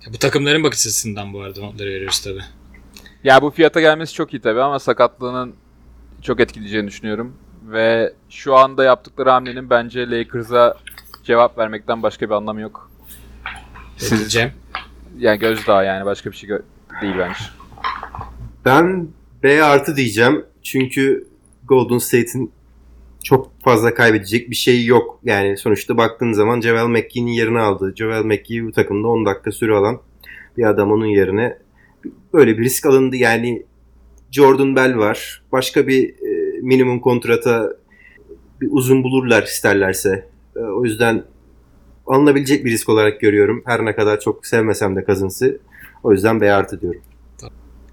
[0.06, 2.40] Ya bu takımların bakış açısından bu arada notları veriyoruz tabi.
[3.24, 5.56] Ya bu fiyata gelmesi çok iyi tabii ama sakatlığının
[6.22, 7.34] çok etkileyeceğini düşünüyorum.
[7.64, 10.78] Ve şu anda yaptıkları hamlenin bence Lakers'a
[11.24, 12.92] cevap vermekten başka bir anlamı yok.
[13.98, 14.54] Siz, Cem.
[15.18, 16.64] yani gözdağı yani başka bir şey gö-
[17.02, 17.40] değil bence.
[18.66, 19.08] Ben
[19.44, 20.46] B artı diyeceğim.
[20.64, 21.28] Çünkü
[21.64, 22.57] Golden State'in
[23.28, 25.20] çok fazla kaybedecek bir şey yok.
[25.24, 27.94] Yani sonuçta baktığın zaman Javel McGee'nin yerini aldı.
[27.96, 30.00] Javel McGee bu takımda 10 dakika süre alan
[30.58, 31.58] bir adam onun yerine
[32.34, 33.16] böyle bir risk alındı.
[33.16, 33.66] Yani
[34.32, 35.44] Jordan Bell var.
[35.52, 37.70] Başka bir e, minimum kontrata
[38.62, 40.30] bir uzun bulurlar isterlerse.
[40.56, 41.24] E, o yüzden
[42.08, 43.64] alınabilecek bir risk olarak görüyorum.
[43.66, 45.60] Her ne kadar çok sevmesem de Cousins'ı.
[46.04, 47.02] O yüzden B artı diyorum.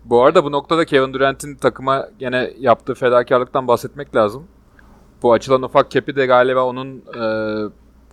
[0.04, 4.44] Bu arada bu noktada Kevin Durant'in takıma gene yaptığı fedakarlıktan bahsetmek lazım.
[5.24, 7.24] Bu açılan ufak kepi de galiba onun e,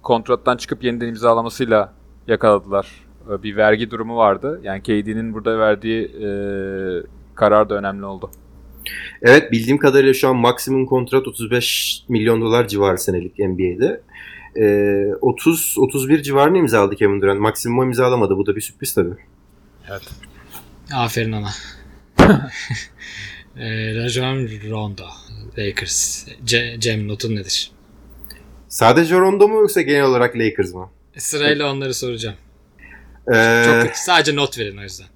[0.01, 1.93] kontrattan çıkıp yeniden imzalamasıyla
[2.27, 2.87] yakaladılar.
[3.29, 4.61] E, bir vergi durumu vardı.
[4.63, 6.27] Yani KD'nin burada verdiği e,
[7.35, 8.31] karar da önemli oldu.
[9.21, 14.01] Evet bildiğim kadarıyla şu an maksimum kontrat 35 milyon dolar civarı senelik NBA'de.
[14.55, 14.61] Ee,
[15.21, 17.39] 30-31 civarını imzaladı Kevin Durant.
[17.39, 18.37] Maksimum imzalamadı.
[18.37, 19.15] Bu da bir sürpriz tabii.
[20.93, 21.49] Aferin ona.
[23.57, 25.20] e, Rajon Rondo
[25.57, 26.27] Lakers.
[26.45, 27.71] Ce- Cem notun nedir?
[28.67, 30.89] Sadece Rondo mu yoksa genel olarak Lakers mı?
[31.17, 32.35] Sırayla onları soracağım.
[33.33, 33.93] Ee, Çok kötü.
[33.99, 35.07] Sadece not verin o yüzden.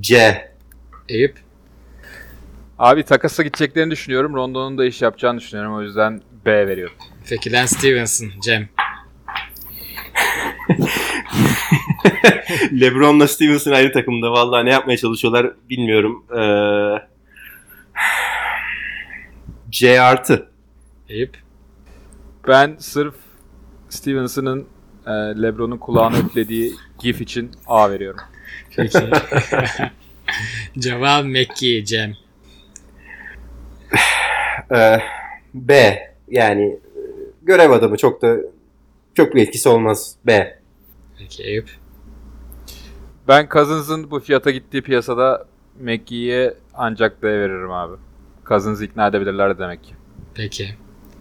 [0.00, 0.38] C.
[1.08, 1.34] Eyüp.
[2.78, 4.34] Abi takasa gideceklerini düşünüyorum.
[4.34, 5.74] Rondo'nun da iş yapacağını düşünüyorum.
[5.74, 6.96] O yüzden B veriyorum.
[7.28, 8.30] Peki Lance Stevenson.
[8.42, 8.68] Cem.
[12.80, 14.32] LeBron'la Stevenson aynı takımda.
[14.32, 16.24] Vallahi ne yapmaya çalışıyorlar bilmiyorum.
[16.30, 17.11] Ee,
[19.72, 20.48] C artı.
[21.08, 21.36] Eyüp.
[22.48, 23.14] Ben sırf
[23.88, 24.66] Stevenson'ın
[25.06, 28.20] e, LeBron'un kulağına üflediği gif için A veriyorum.
[28.76, 28.98] Peki.
[30.78, 31.84] Ceval Mekki.
[31.84, 32.16] Cem.
[34.74, 34.98] Ee,
[35.54, 35.98] B.
[36.28, 37.00] Yani e,
[37.42, 38.36] görev adamı çok da
[39.14, 40.16] çok bir etkisi olmaz.
[40.26, 40.58] B.
[41.18, 41.70] Peki Eyüp.
[43.28, 45.46] Ben Cousins'ın bu fiyata gittiği piyasada
[45.80, 47.96] McGee'ye ancak D veririm abi.
[48.48, 49.94] Cousins'ı ikna edebilirler demek ki.
[50.34, 50.74] Peki.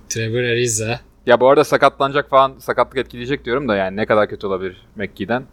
[0.09, 0.99] Trevor Ariza.
[1.26, 5.43] Ya bu arada sakatlanacak falan sakatlık etkileyecek diyorum da yani ne kadar kötü olabilir McGee'den.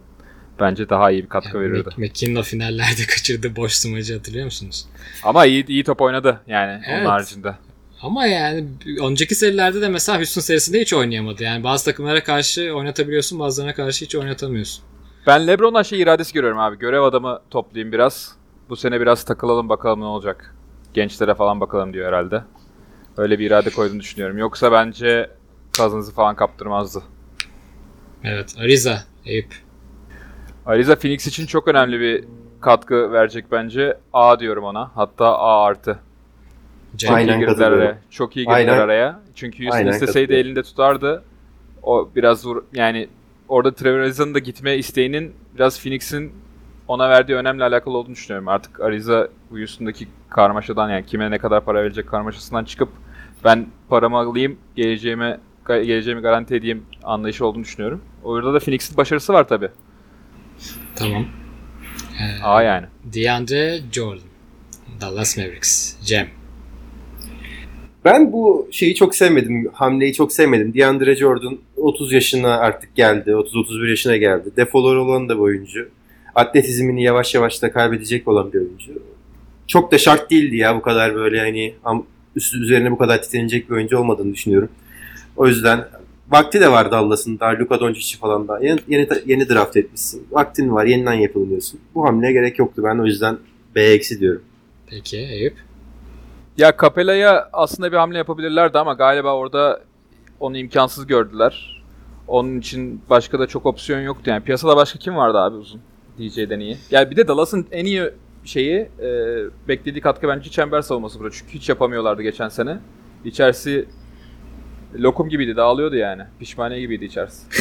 [0.59, 1.89] Bence daha iyi bir katkı Yani verirdi.
[1.89, 4.85] Mc- McKinnon o finallerde kaçırdı boş smacı hatırlıyor musunuz?
[5.23, 6.99] Ama iyi iyi top oynadı yani Evet.
[7.01, 7.55] onun haricinde.
[8.01, 8.65] Ama yani
[9.01, 11.43] önceki serilerde de mesela Houston serisinde hiç oynayamadı.
[11.43, 14.83] Yani bazı takımlara karşı oynatabiliyorsun bazılarına karşı hiç oynatamıyorsun.
[15.27, 16.77] Ben LeBron'dan şey iradesi görüyorum abi.
[16.77, 18.35] Görev adamı toplayayım biraz.
[18.69, 20.55] Bu sene biraz takılalım bakalım ne olacak.
[20.93, 22.43] Gençlere falan bakalım diyor herhalde.
[23.17, 24.37] Öyle bir irade koyduğunu düşünüyorum.
[24.37, 25.29] Yoksa bence
[25.73, 27.03] Cousins'ı falan kaptırmazdı.
[28.23, 29.03] Evet Ariza.
[29.25, 29.55] Eyüp.
[30.65, 32.23] Ariza Phoenix için çok önemli bir
[32.61, 33.97] katkı verecek bence.
[34.13, 34.91] A diyorum ona.
[34.95, 35.99] Hatta A artı.
[36.97, 37.97] Çok Aynen iyi girdiler araya.
[38.09, 38.79] Çok iyi girdiler Aynen.
[38.79, 39.19] araya.
[39.35, 41.23] Çünkü Houston Aynen isteseydi elinde tutardı.
[41.83, 43.07] O biraz vur yani
[43.47, 46.31] orada Trevor Ariza'nın da gitme isteğinin biraz Phoenix'in
[46.89, 48.47] ona verdiği önemli alakalı olduğunu düşünüyorum.
[48.47, 52.89] Artık Ariza bu Houston'daki karmaşadan yani kime ne kadar para verecek karmaşasından çıkıp
[53.43, 58.01] ben paramı alayım geleceğime geleceğimi garanti edeyim anlayışı olduğunu düşünüyorum.
[58.23, 59.69] Orada da Phoenix'in başarısı var tabi.
[60.95, 61.25] Tamam.
[62.19, 62.85] Ee, A yani.
[63.03, 64.29] DeAndre Jordan.
[65.01, 65.95] Dallas Mavericks.
[66.01, 66.27] Cem.
[68.05, 69.69] Ben bu şeyi çok sevmedim.
[69.73, 70.73] Hamleyi çok sevmedim.
[70.73, 73.29] DeAndre Jordan 30 yaşına artık geldi.
[73.29, 74.49] 30-31 yaşına geldi.
[74.57, 75.89] Defoları olan da bir oyuncu.
[76.39, 78.93] Atletizmini yavaş yavaş da kaybedecek olan bir oyuncu.
[79.67, 81.73] Çok da şart değildi ya bu kadar böyle hani
[82.35, 84.69] üstü üzerine bu kadar titrenecek bir oyuncu olmadığını düşünüyorum.
[85.37, 85.85] O yüzden
[86.29, 87.39] vakti de var Dallas'ın.
[87.39, 88.59] Daha Luka Doncic'i falan da.
[88.59, 90.27] Yeni, yeni, yeni draft etmişsin.
[90.31, 90.85] Vaktin var.
[90.85, 91.79] Yeniden yapılıyorsun.
[91.95, 92.81] Bu hamleye gerek yoktu.
[92.85, 93.37] Ben o yüzden
[93.75, 94.41] B eksi diyorum.
[94.87, 95.55] Peki Eyüp.
[96.57, 99.81] Ya Capella'ya aslında bir hamle yapabilirlerdi ama galiba orada
[100.39, 101.83] onu imkansız gördüler.
[102.27, 104.29] Onun için başka da çok opsiyon yoktu.
[104.29, 105.81] Yani piyasada başka kim vardı abi uzun?
[106.19, 106.77] DJ'den iyi.
[106.91, 108.09] Yani bir de Dallas'ın en iyi
[108.43, 109.09] şeyi e,
[109.67, 111.33] beklediği katkı bence çember savunması burada.
[111.33, 112.79] Çünkü hiç yapamıyorlardı geçen sene.
[113.25, 113.85] İçerisi
[114.95, 116.23] Lokum gibiydi dağılıyordu yani.
[116.39, 117.43] Pişmaniye gibiydi içerisi.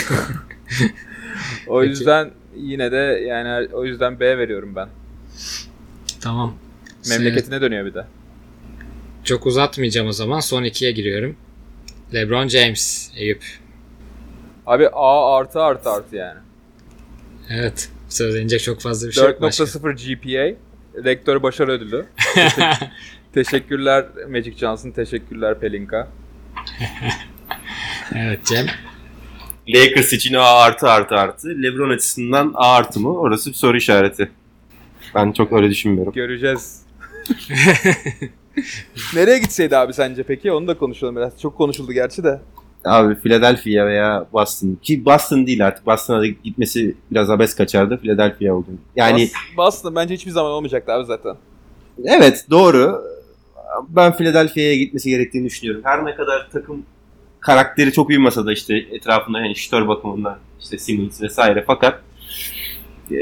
[1.67, 1.91] o Peki.
[1.91, 4.89] yüzden yine de yani o yüzden B veriyorum ben.
[6.21, 6.55] Tamam.
[7.09, 8.05] Memleketine dönüyor bir de.
[9.25, 10.41] Çok uzatmayacağım o zaman.
[10.41, 11.37] Son ikiye giriyorum.
[12.15, 13.45] LeBron James, Eyüp.
[14.67, 16.39] Abi A artı artı artı yani.
[17.51, 17.91] Evet.
[18.09, 19.65] Söylenecek çok fazla bir şey yok başka.
[19.65, 20.57] 4.0 GPA.
[21.05, 22.07] Rektör başarı ödülü.
[22.35, 22.87] Teşekkür-
[23.35, 26.09] teşekkürler Magic Johnson, teşekkürler Pelinka.
[28.17, 28.67] evet Cem.
[29.69, 31.49] Lakers için A artı artı artı.
[31.63, 33.19] LeBron açısından A artı mı?
[33.19, 34.31] Orası bir soru işareti.
[35.15, 36.13] Ben çok öyle düşünmüyorum.
[36.13, 36.83] Göreceğiz.
[39.15, 40.53] Nereye gitseydi abi sence peki?
[40.53, 41.41] Onu da konuşalım biraz.
[41.41, 42.41] Çok konuşuldu gerçi de.
[42.85, 44.79] Abi Philadelphia veya Boston.
[44.83, 45.87] Ki Boston değil artık.
[45.87, 47.97] Boston'a da gitmesi biraz abes kaçardı.
[47.97, 48.67] Philadelphia oldu.
[48.97, 51.37] Yani Boston bence hiçbir zaman olmayacaktı abi zaten.
[52.05, 53.05] evet doğru.
[53.89, 55.83] Ben Philadelphia'ya gitmesi gerektiğini düşünüyorum.
[55.85, 56.83] Her ne kadar takım
[57.41, 62.03] karakteri çok uyumasa da işte etrafında yani şütör bakımından işte Simmons vesaire fakat
[63.11, 63.17] e,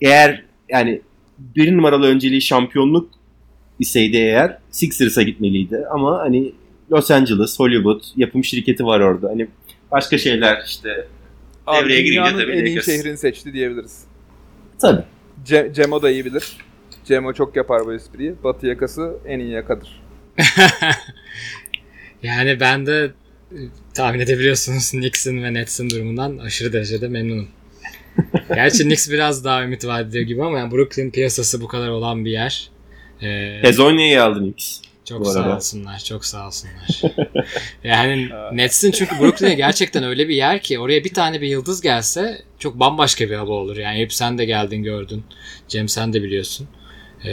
[0.00, 1.00] eğer yani
[1.38, 3.10] bir numaralı önceliği şampiyonluk
[3.78, 6.52] iseydi eğer Sixers'a gitmeliydi ama hani
[6.90, 9.28] Los Angeles, Hollywood yapım şirketi var orada.
[9.28, 9.48] Hani
[9.90, 11.06] başka şeyler işte
[11.66, 12.86] Abi Devreye girince tabii en iyi Lakers.
[12.86, 14.04] şehrini seçti diyebiliriz.
[14.80, 15.02] tabii.
[15.46, 16.56] Ce- Cemo da iyi bilir.
[17.04, 18.34] Cemo çok yapar bu espriyi.
[18.44, 20.00] Batı yakası en iyi yakadır.
[22.22, 23.10] Yani ben de
[23.52, 23.58] e,
[23.94, 27.48] tahmin edebiliyorsunuz Knicks'in ve Nets'in durumundan aşırı derecede memnunum.
[28.54, 32.24] Gerçi Knicks biraz daha ümit vaat ediyor gibi ama yani Brooklyn piyasası bu kadar olan
[32.24, 32.70] bir yer.
[33.22, 34.80] Ee, Hezonya'yı aldın Knicks.
[35.10, 35.56] Çok bu sağ arada.
[35.56, 37.02] olsunlar, çok sağ olsunlar.
[37.84, 42.42] yani Nets'in çünkü Brooklyn'e gerçekten öyle bir yer ki oraya bir tane bir yıldız gelse
[42.58, 43.76] çok bambaşka bir hava olur.
[43.76, 45.24] Yani hep sen de geldin gördün.
[45.68, 46.68] Cem sen de biliyorsun.
[47.24, 47.30] Ee,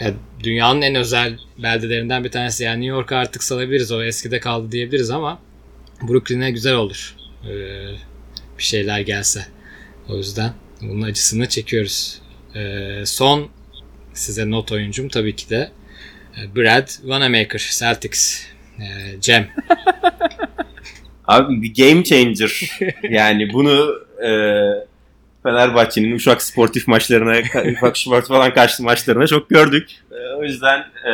[0.00, 2.64] ya dünyanın en özel beldelerinden bir tanesi.
[2.64, 3.92] Yani New York'u artık salabiliriz.
[3.92, 5.38] O eskide kaldı diyebiliriz ama
[6.02, 7.16] Brooklyn'e güzel olur.
[7.44, 7.94] Ee,
[8.58, 9.46] bir şeyler gelse.
[10.08, 10.52] O yüzden
[10.82, 12.20] bunun acısını çekiyoruz.
[12.54, 13.48] Ee, son
[14.14, 15.70] size not oyuncum tabii ki de
[16.56, 18.46] Brad Wanamaker, Celtics.
[18.80, 19.48] Ee, Cem.
[21.26, 22.78] Abi bir game changer.
[23.10, 24.30] yani bunu e,
[25.42, 27.36] Fenerbahçe'nin Uşak sportif maçlarına,
[27.72, 29.90] Ufak Sport falan karşı maçlarına çok gördük.
[30.12, 31.12] E, o yüzden e,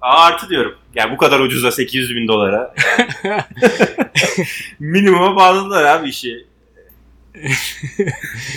[0.00, 0.74] A artı diyorum.
[0.94, 2.74] Yani bu kadar ucuza 800 bin dolara.
[3.24, 3.42] Yani.
[4.78, 6.46] Minimuma bağladılar abi işi.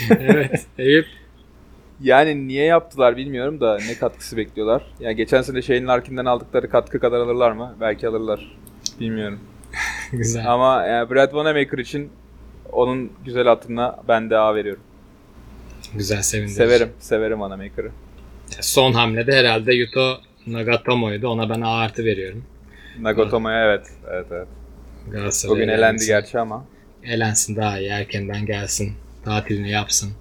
[0.10, 0.66] evet.
[0.78, 1.08] Eyüp.
[2.02, 4.84] Yani niye yaptılar bilmiyorum da ne katkısı bekliyorlar.
[5.00, 7.76] Yani geçen sene Shane Larkin'den aldıkları katkı kadar alırlar mı?
[7.82, 8.58] Belki alırlar.
[9.00, 9.40] Bilmiyorum.
[10.12, 10.52] Güzel.
[10.52, 12.10] Ama yani Brad Wanamaker için
[12.72, 14.84] onun güzel hatırına ben de A veriyorum.
[15.94, 16.56] Güzel sevindirici.
[16.56, 16.90] Severim.
[17.00, 17.92] Severim Wanamaker'ı.
[18.62, 20.18] Son hamlede herhalde Yuto
[20.48, 21.28] Nagatomo'ydu.
[21.28, 22.44] Ona ben A artı veriyorum.
[23.00, 23.86] Nagatomo'ya evet.
[24.12, 24.48] Evet evet.
[25.12, 26.08] Galatasaray'a Bugün elendi gelmesi.
[26.08, 26.66] gerçi ama.
[27.04, 27.90] Elensin daha iyi.
[27.90, 28.94] Erkenden gelsin.
[29.26, 30.12] Tatilini yapsın.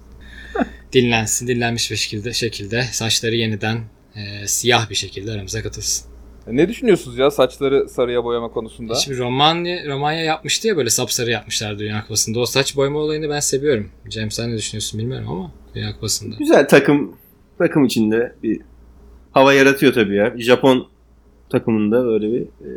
[0.93, 1.47] Dinlensin.
[1.47, 3.77] Dinlenmiş bir şekilde, şekilde saçları yeniden
[4.15, 6.05] e, siyah bir şekilde aramıza katılsın.
[6.47, 8.93] E, Ne düşünüyorsunuz ya saçları sarıya boyama konusunda?
[8.93, 12.39] Hiçbir Romanya, Romanya yapmıştı ya böyle sapsarı yapmışlar Dünya Kupası'nda.
[12.39, 13.89] O saç boyama olayını ben seviyorum.
[14.09, 16.35] Cem sen ne düşünüyorsun bilmiyorum ama Dünya Kupası'nda.
[16.39, 17.15] Güzel takım
[17.57, 18.61] takım içinde bir
[19.31, 20.33] hava yaratıyor tabii ya.
[20.37, 20.87] Japon
[21.49, 22.69] takımında böyle bir e,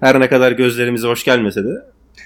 [0.00, 1.68] her ne kadar gözlerimize hoş gelmese de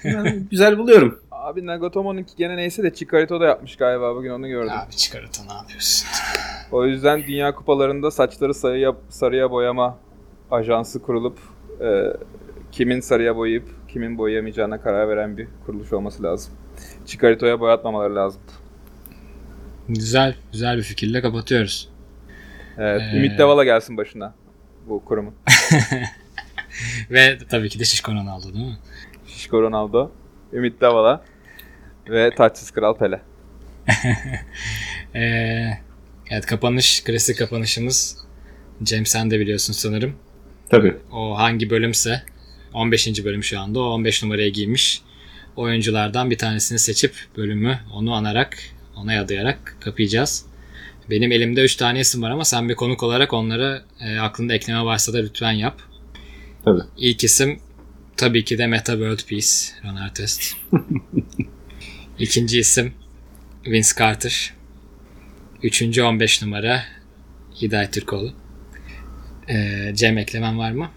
[0.05, 1.19] ben güzel buluyorum.
[1.39, 4.71] Abi Nagatomo'nunki gene neyse de Chikarito da yapmış galiba bugün onu gördüm.
[4.73, 6.07] Abi çıkarıta ne yapıyorsun?
[6.71, 9.97] O yüzden Dünya Kupalarında saçları sarıya, sarıya boyama
[10.51, 11.39] ajansı kurulup
[11.81, 12.03] e,
[12.71, 16.53] kimin sarıya boyayıp kimin boyayamayacağına karar veren bir kuruluş olması lazım.
[17.05, 18.41] Chikarito'ya boyatmamaları lazım.
[19.89, 21.89] Güzel, güzel bir fikirle kapatıyoruz.
[22.77, 24.33] Evet, Ee, Ümit Davala gelsin başına
[24.89, 25.33] bu kurumun.
[27.11, 28.77] Ve tabii ki de Şişko Ronaldo değil mi?
[29.27, 30.11] Şişko Ronaldo,
[30.53, 31.21] Ümit Davala
[32.11, 33.21] ve taçsız kral Pele.
[35.15, 35.69] Ee,
[36.29, 38.17] evet kapanış, klasik kapanışımız.
[38.83, 40.15] Cem sen de biliyorsun sanırım.
[40.69, 40.97] Tabii.
[41.11, 42.21] O hangi bölümse
[42.73, 43.25] 15.
[43.25, 43.79] bölüm şu anda.
[43.79, 45.01] O 15 numaraya giymiş.
[45.55, 48.57] Oyunculardan bir tanesini seçip bölümü onu anarak,
[48.95, 50.45] ona adayarak kapayacağız.
[51.09, 54.85] Benim elimde 3 tane isim var ama sen bir konuk olarak onlara e, aklında ekleme
[54.85, 55.81] varsa da lütfen yap.
[56.65, 56.81] Tabii.
[56.97, 57.59] İlk isim
[58.17, 59.47] tabii ki de Meta World Peace,
[59.83, 60.55] Ron Artest.
[62.19, 62.93] İkinci isim
[63.67, 64.53] Vince Carter.
[65.63, 66.83] Üçüncü 15 numara
[67.61, 68.33] Hidayet Türkoğlu.
[69.49, 70.89] Ee, Cem eklemen var mı?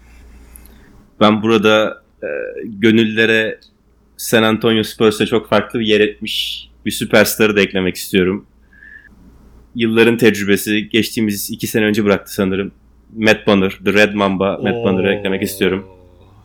[1.19, 2.27] Ben burada e,
[2.65, 3.59] gönüllere
[4.17, 8.45] San Antonio Spurs'a çok farklı bir yer etmiş bir süperstarı da eklemek istiyorum.
[9.75, 12.71] Yılların tecrübesi geçtiğimiz iki sene önce bıraktı sanırım.
[13.15, 15.87] Matt Bonner, The Red Mamba, Matt Bonner'ı eklemek istiyorum.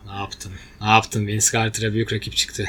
[0.07, 0.51] Ne yaptın?
[0.81, 1.27] Ne yaptın?
[1.27, 2.65] Vince Carter'a büyük rakip çıktı.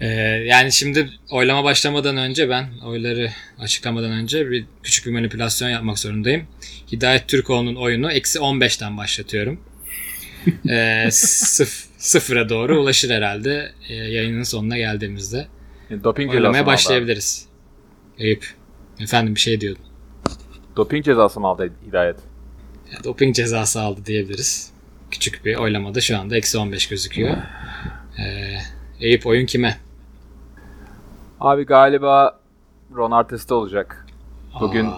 [0.00, 0.06] Ee,
[0.46, 6.46] yani şimdi oylama başlamadan önce ben oyları açıklamadan önce bir küçük bir manipülasyon yapmak zorundayım.
[6.92, 9.60] Hidayet Türkoğlu'nun oyunu eksi 15'ten başlatıyorum.
[10.68, 15.46] Ee, sıf, sıfıra doğru ulaşır herhalde e, yayının sonuna geldiğimizde.
[15.90, 16.66] Yani doping Oylamaya aldı abi?
[16.66, 17.46] başlayabiliriz.
[18.18, 18.46] Eyüp.
[19.00, 19.82] Efendim bir şey diyordun.
[20.76, 22.16] Doping cezası mı aldı Hidayet?
[22.92, 24.70] Ya, doping cezası aldı diyebiliriz.
[25.10, 27.36] Küçük bir oylamada şu anda eksi 15 gözüküyor.
[28.18, 28.58] Ee,
[29.00, 29.78] Eyüp oyun kime?
[31.40, 32.40] Abi galiba
[32.96, 34.06] Ron Artest'te olacak.
[34.60, 34.94] Bugün Aa,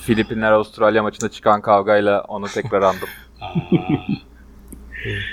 [0.00, 3.08] Filipinler Avustralya maçında çıkan kavgayla onu tekrar andım.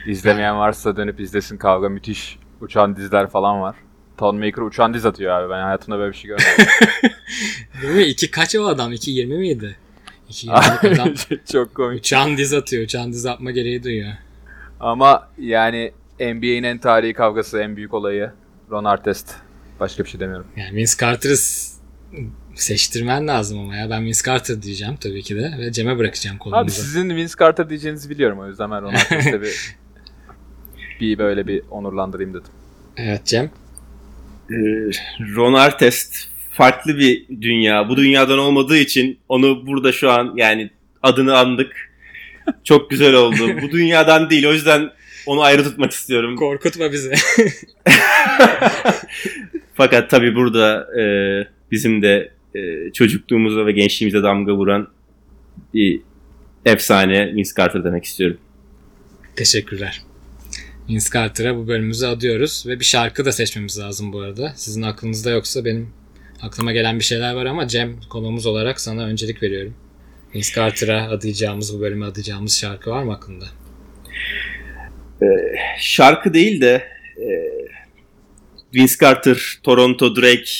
[0.08, 2.40] İzlemeyen varsa dönüp izlesin kavga müthiş.
[2.62, 3.76] Uçan dizler falan var.
[4.18, 5.50] Ton Maker uçan diz atıyor abi.
[5.50, 6.66] Ben hayatımda böyle bir şey görmedim.
[7.82, 8.04] Değil mi?
[8.04, 8.94] İki kaç o adam?
[8.94, 9.76] 2.20 miydi?
[10.30, 11.14] 2.20 adam
[11.52, 12.00] Çok komik.
[12.00, 12.84] uçan diz atıyor.
[12.84, 14.12] Uçan diz atma gereği duyuyor.
[14.80, 18.32] Ama yani NBA'in en tarihi kavgası, en büyük olayı
[18.72, 19.36] Ron Artest.
[19.80, 20.48] Başka bir şey demiyorum.
[20.58, 21.36] Yani Vince Carter'ı
[22.56, 23.90] seçtirmen lazım ama ya.
[23.90, 25.54] Ben Vince Carter diyeceğim tabii ki de.
[25.60, 26.82] Ve Cem'e bırakacağım Abi konumuzu.
[26.82, 29.76] sizin Vince Carter diyeceğinizi biliyorum o yüzden ben Ron Artest'e bir,
[31.00, 32.52] bir böyle bir onurlandırayım dedim.
[32.98, 33.46] Evet Cem.
[34.52, 34.56] Ee,
[35.36, 36.16] Ron Artest
[36.52, 37.90] farklı bir dünya.
[37.90, 40.70] Bu dünyadan olmadığı için onu burada şu an yani
[41.04, 41.90] adını andık.
[42.64, 43.62] Çok güzel oldu.
[43.62, 44.46] Bu dünyadan değil.
[44.46, 44.90] O yüzden
[45.26, 46.36] onu ayrı tutmak istiyorum.
[46.36, 47.12] Korkutma bizi.
[49.80, 51.04] Fakat tabii burada e,
[51.72, 54.88] bizim de e, çocukluğumuza ve gençliğimize damga vuran
[55.74, 56.02] bir
[56.66, 58.38] efsane Vince Carter demek istiyorum.
[59.36, 60.02] Teşekkürler.
[60.90, 62.64] Vince Carter'a bu bölümümüzü adıyoruz.
[62.68, 64.54] Ve bir şarkı da seçmemiz lazım bu arada.
[64.56, 65.90] Sizin aklınızda yoksa benim
[66.42, 69.74] aklıma gelen bir şeyler var ama Cem konuğumuz olarak sana öncelik veriyorum.
[70.36, 73.46] Vince Carter'a adayacağımız, bu bölüme adayacağımız şarkı var mı aklında?
[75.80, 76.84] Şarkı değil de
[77.18, 77.60] e,
[78.76, 80.52] Vince Carter, Toronto, Drake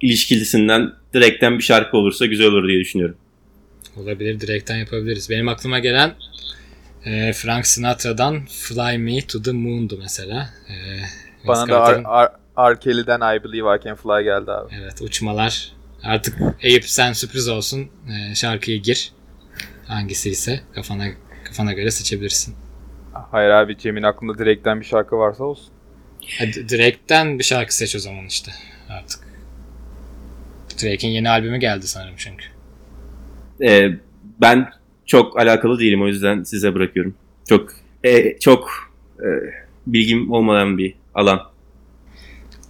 [0.00, 3.16] ilişkilisinden Drake'ten bir şarkı olursa güzel olur diye düşünüyorum.
[3.96, 5.30] Olabilir, direkten yapabiliriz.
[5.30, 6.14] Benim aklıma gelen
[7.04, 10.50] e, Frank Sinatra'dan Fly Me to the Moon'du mesela.
[10.68, 10.74] E,
[11.46, 12.80] Bana da Ar, Ar, R.
[12.80, 14.74] Kelly'den I Believe I Can Fly geldi abi.
[14.82, 15.72] Evet uçmalar.
[16.02, 17.88] Artık Eyüp sen sürpriz olsun.
[18.08, 19.12] Ee, şarkıyı gir.
[19.86, 21.04] Hangisi ise kafana
[21.44, 22.54] kafana göre seçebilirsin.
[23.30, 25.68] Hayır abi Cem'in aklında direkten bir şarkı varsa olsun.
[26.38, 28.52] Hadi Drake'den bir şarkı seç o zaman işte
[28.88, 29.28] artık.
[30.82, 32.44] Drake'in yeni albümü geldi sanırım çünkü.
[33.62, 33.90] E,
[34.40, 34.70] ben
[35.06, 37.14] çok alakalı değilim o yüzden size bırakıyorum.
[37.48, 37.72] Çok
[38.04, 38.70] e, çok
[39.18, 39.28] e,
[39.86, 41.50] bilgim olmayan bir alan.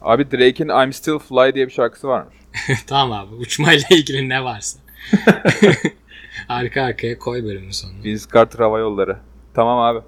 [0.01, 2.37] Abi Drake'in I'm Still Fly diye bir şarkısı varmış.
[2.87, 4.79] tamam abi uçmayla ilgili ne varsa.
[6.49, 8.05] Arka arkaya koy bölümün sonuna.
[8.05, 9.17] Vince Carter Hava Yolları.
[9.55, 10.05] Tamam abi.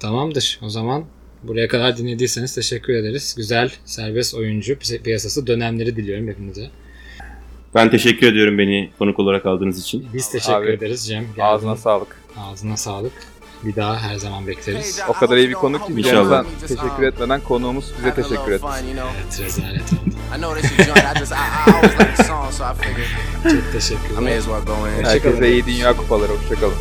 [0.00, 0.60] Tamamdır.
[0.62, 1.04] O zaman
[1.42, 3.34] buraya kadar dinlediyseniz teşekkür ederiz.
[3.36, 6.70] Güzel serbest oyuncu pi- piyasası dönemleri diliyorum hepinize.
[7.74, 10.06] Ben teşekkür ediyorum beni konuk olarak aldığınız için.
[10.14, 11.22] Biz teşekkür Abi, ederiz Cem.
[11.24, 11.40] geldin.
[11.40, 12.16] Ağzına sağlık.
[12.38, 13.12] Ağzına sağlık.
[13.64, 15.00] Bir daha her zaman bekleriz.
[15.08, 16.44] O kadar iyi bir konuk ki İnşallah.
[16.68, 18.60] Teşekkür etmeden konuğumuz bize teşekkür et.
[18.94, 20.14] Evet rezalet oldu.
[20.36, 20.98] I know this is joint.
[20.98, 23.06] I just I, I always like the song, so I figured
[23.42, 24.38] Çok I may teşekkürler.
[24.38, 25.04] as well go in.
[25.04, 26.32] Herkese iyi dünya kupaları.
[26.32, 26.74] Hoşçakalın.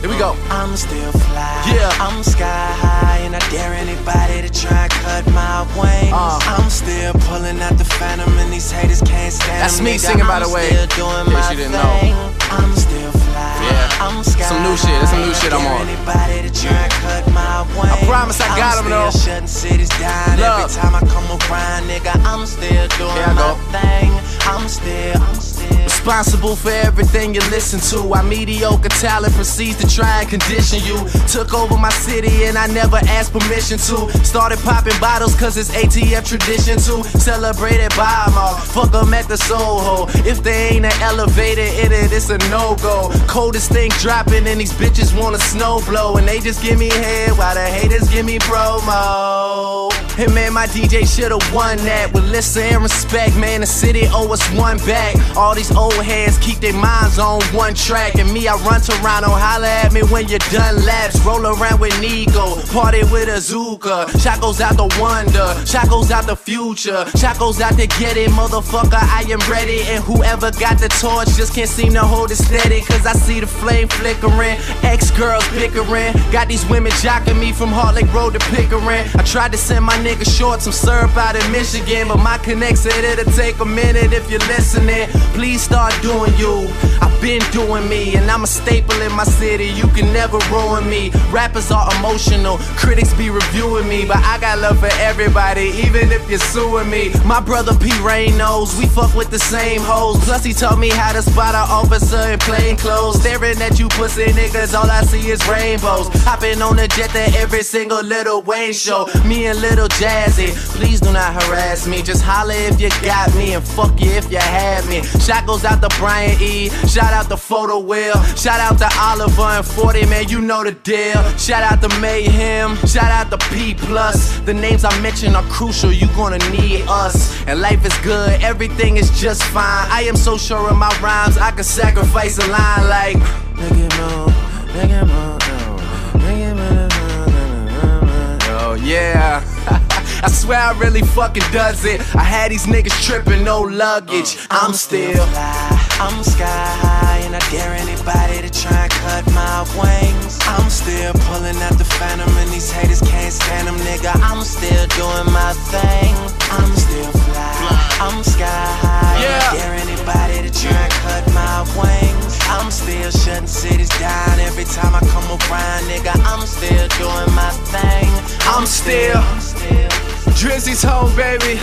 [0.00, 0.36] Here we go.
[0.50, 1.62] I'm still fly.
[1.66, 1.90] Yeah.
[1.98, 2.46] I'm sky
[2.78, 6.12] high, and I dare anybody to try cut my wings.
[6.14, 6.38] Uh.
[6.56, 10.40] I'm still pulling out the phantom, and these haters can't stand That's me singing, by
[10.40, 12.32] the way, Still doing in case my you didn't know.
[12.54, 13.56] I'm still fly.
[13.66, 14.04] Yeah.
[14.06, 14.94] I'm sky Some new shit.
[15.00, 15.88] That's some new shit I'm on.
[15.88, 18.06] Anybody to try and cut my wings.
[18.06, 19.10] promise I got 'em, I'm though.
[19.10, 20.46] shutting cities down Look.
[20.46, 22.14] every time I come around, nigga.
[22.22, 23.58] I'm still doing Here I my go.
[23.74, 24.10] thing.
[24.46, 25.88] I'm still, I'm still.
[26.06, 28.14] Responsible for everything you listen to.
[28.14, 30.96] Our mediocre talent proceeds to try and condition you.
[31.26, 34.08] Took over my city and I never asked permission to.
[34.24, 37.02] Started popping bottles cause it's ATF tradition to.
[37.18, 38.54] Celebrated by 'em all.
[38.54, 40.06] Fuck 'em at the Soho.
[40.24, 43.10] If they ain't an elevator in it, it's a no-go.
[43.26, 46.18] Coldest thing dropping and these bitches wanna snow blow.
[46.18, 49.90] And they just give me head while the haters give me promo.
[50.16, 53.34] Hey man, my DJ should've won that with listen and respect.
[53.36, 55.14] Man, the city owe us one back.
[55.36, 58.16] All these old heads keep their minds on one track.
[58.16, 61.18] And me, I run Toronto, holla at me when you're done laps.
[61.24, 64.08] Roll around with Nigo, party with Azuka.
[64.22, 67.04] Shot goes out the wonder, shot goes out the future.
[67.16, 69.00] Shot goes out to get it, motherfucker.
[69.00, 69.82] I am ready.
[69.82, 72.80] And whoever got the torch just can't seem to hold it steady.
[72.82, 76.12] Cause I see the flame flickering, ex girls bickering.
[76.32, 79.06] Got these women jocking me from Heart Lake Road to Pickering.
[79.14, 82.78] I tried to send my nigga short some syrup out in Michigan, but my connect
[82.78, 85.08] said it'll take a minute if you're listening.
[85.34, 86.68] Please start doing you.
[87.00, 89.66] I've been doing me, and I'm a staple in my city.
[89.66, 91.10] You can never ruin me.
[91.30, 96.28] Rappers are emotional, critics be reviewing me, but I got love for everybody, even if
[96.28, 97.12] you're suing me.
[97.24, 100.22] My brother P Rain knows we fuck with the same hoes.
[100.24, 103.20] Plus, he taught me how to spot an officer in plain clothes.
[103.20, 106.08] Staring at you pussy niggas, all I see is rainbows.
[106.24, 109.06] Hopping on the jet to every single little Wayne show.
[109.24, 112.02] Me and little Jazzy, please do not harass me.
[112.02, 115.02] Just holler if you got me and fuck you if you had me.
[115.20, 116.68] Shot goes out to Brian E.
[116.86, 118.14] Shout out to Photo Will.
[118.36, 121.22] Shout out to Oliver and 40, man, you know the deal.
[121.38, 122.76] Shout out to Mayhem.
[122.86, 124.38] Shout out to P Plus.
[124.40, 127.42] The names I mention are crucial, you gonna need us.
[127.46, 129.86] And life is good, everything is just fine.
[129.90, 133.16] I am so sure of my rhymes, I could sacrifice a line like.
[133.56, 134.26] Nigga, no,
[134.74, 136.88] nigga, no, no, nigga, no,
[137.28, 138.58] no, no, no.
[138.58, 139.82] Oh, yeah.
[140.26, 142.00] I swear I really fucking does it.
[142.16, 144.34] I had these niggas tripping, no luggage.
[144.50, 145.70] Uh, I'm still fly.
[146.02, 150.34] I'm sky high and I dare anybody to try and cut my wings.
[150.50, 154.18] I'm still pulling out the phantom and these haters can't stand them, nigga.
[154.18, 156.10] I'm still doing my thing.
[156.50, 157.62] I'm still fly.
[158.02, 159.62] I'm sky high and I Yeah.
[159.62, 162.34] dare anybody to try and cut my wings.
[162.50, 166.18] I'm still shutting cities down every time I come around, nigga.
[166.26, 168.10] I'm still doing my thing.
[168.42, 170.05] I'm still- I'm still.
[170.34, 171.60] Drizzy's home, baby.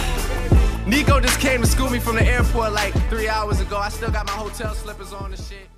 [0.85, 3.77] Nico just came to school me from the airport like three hours ago.
[3.77, 5.69] I still got my hotel slippers on and shit.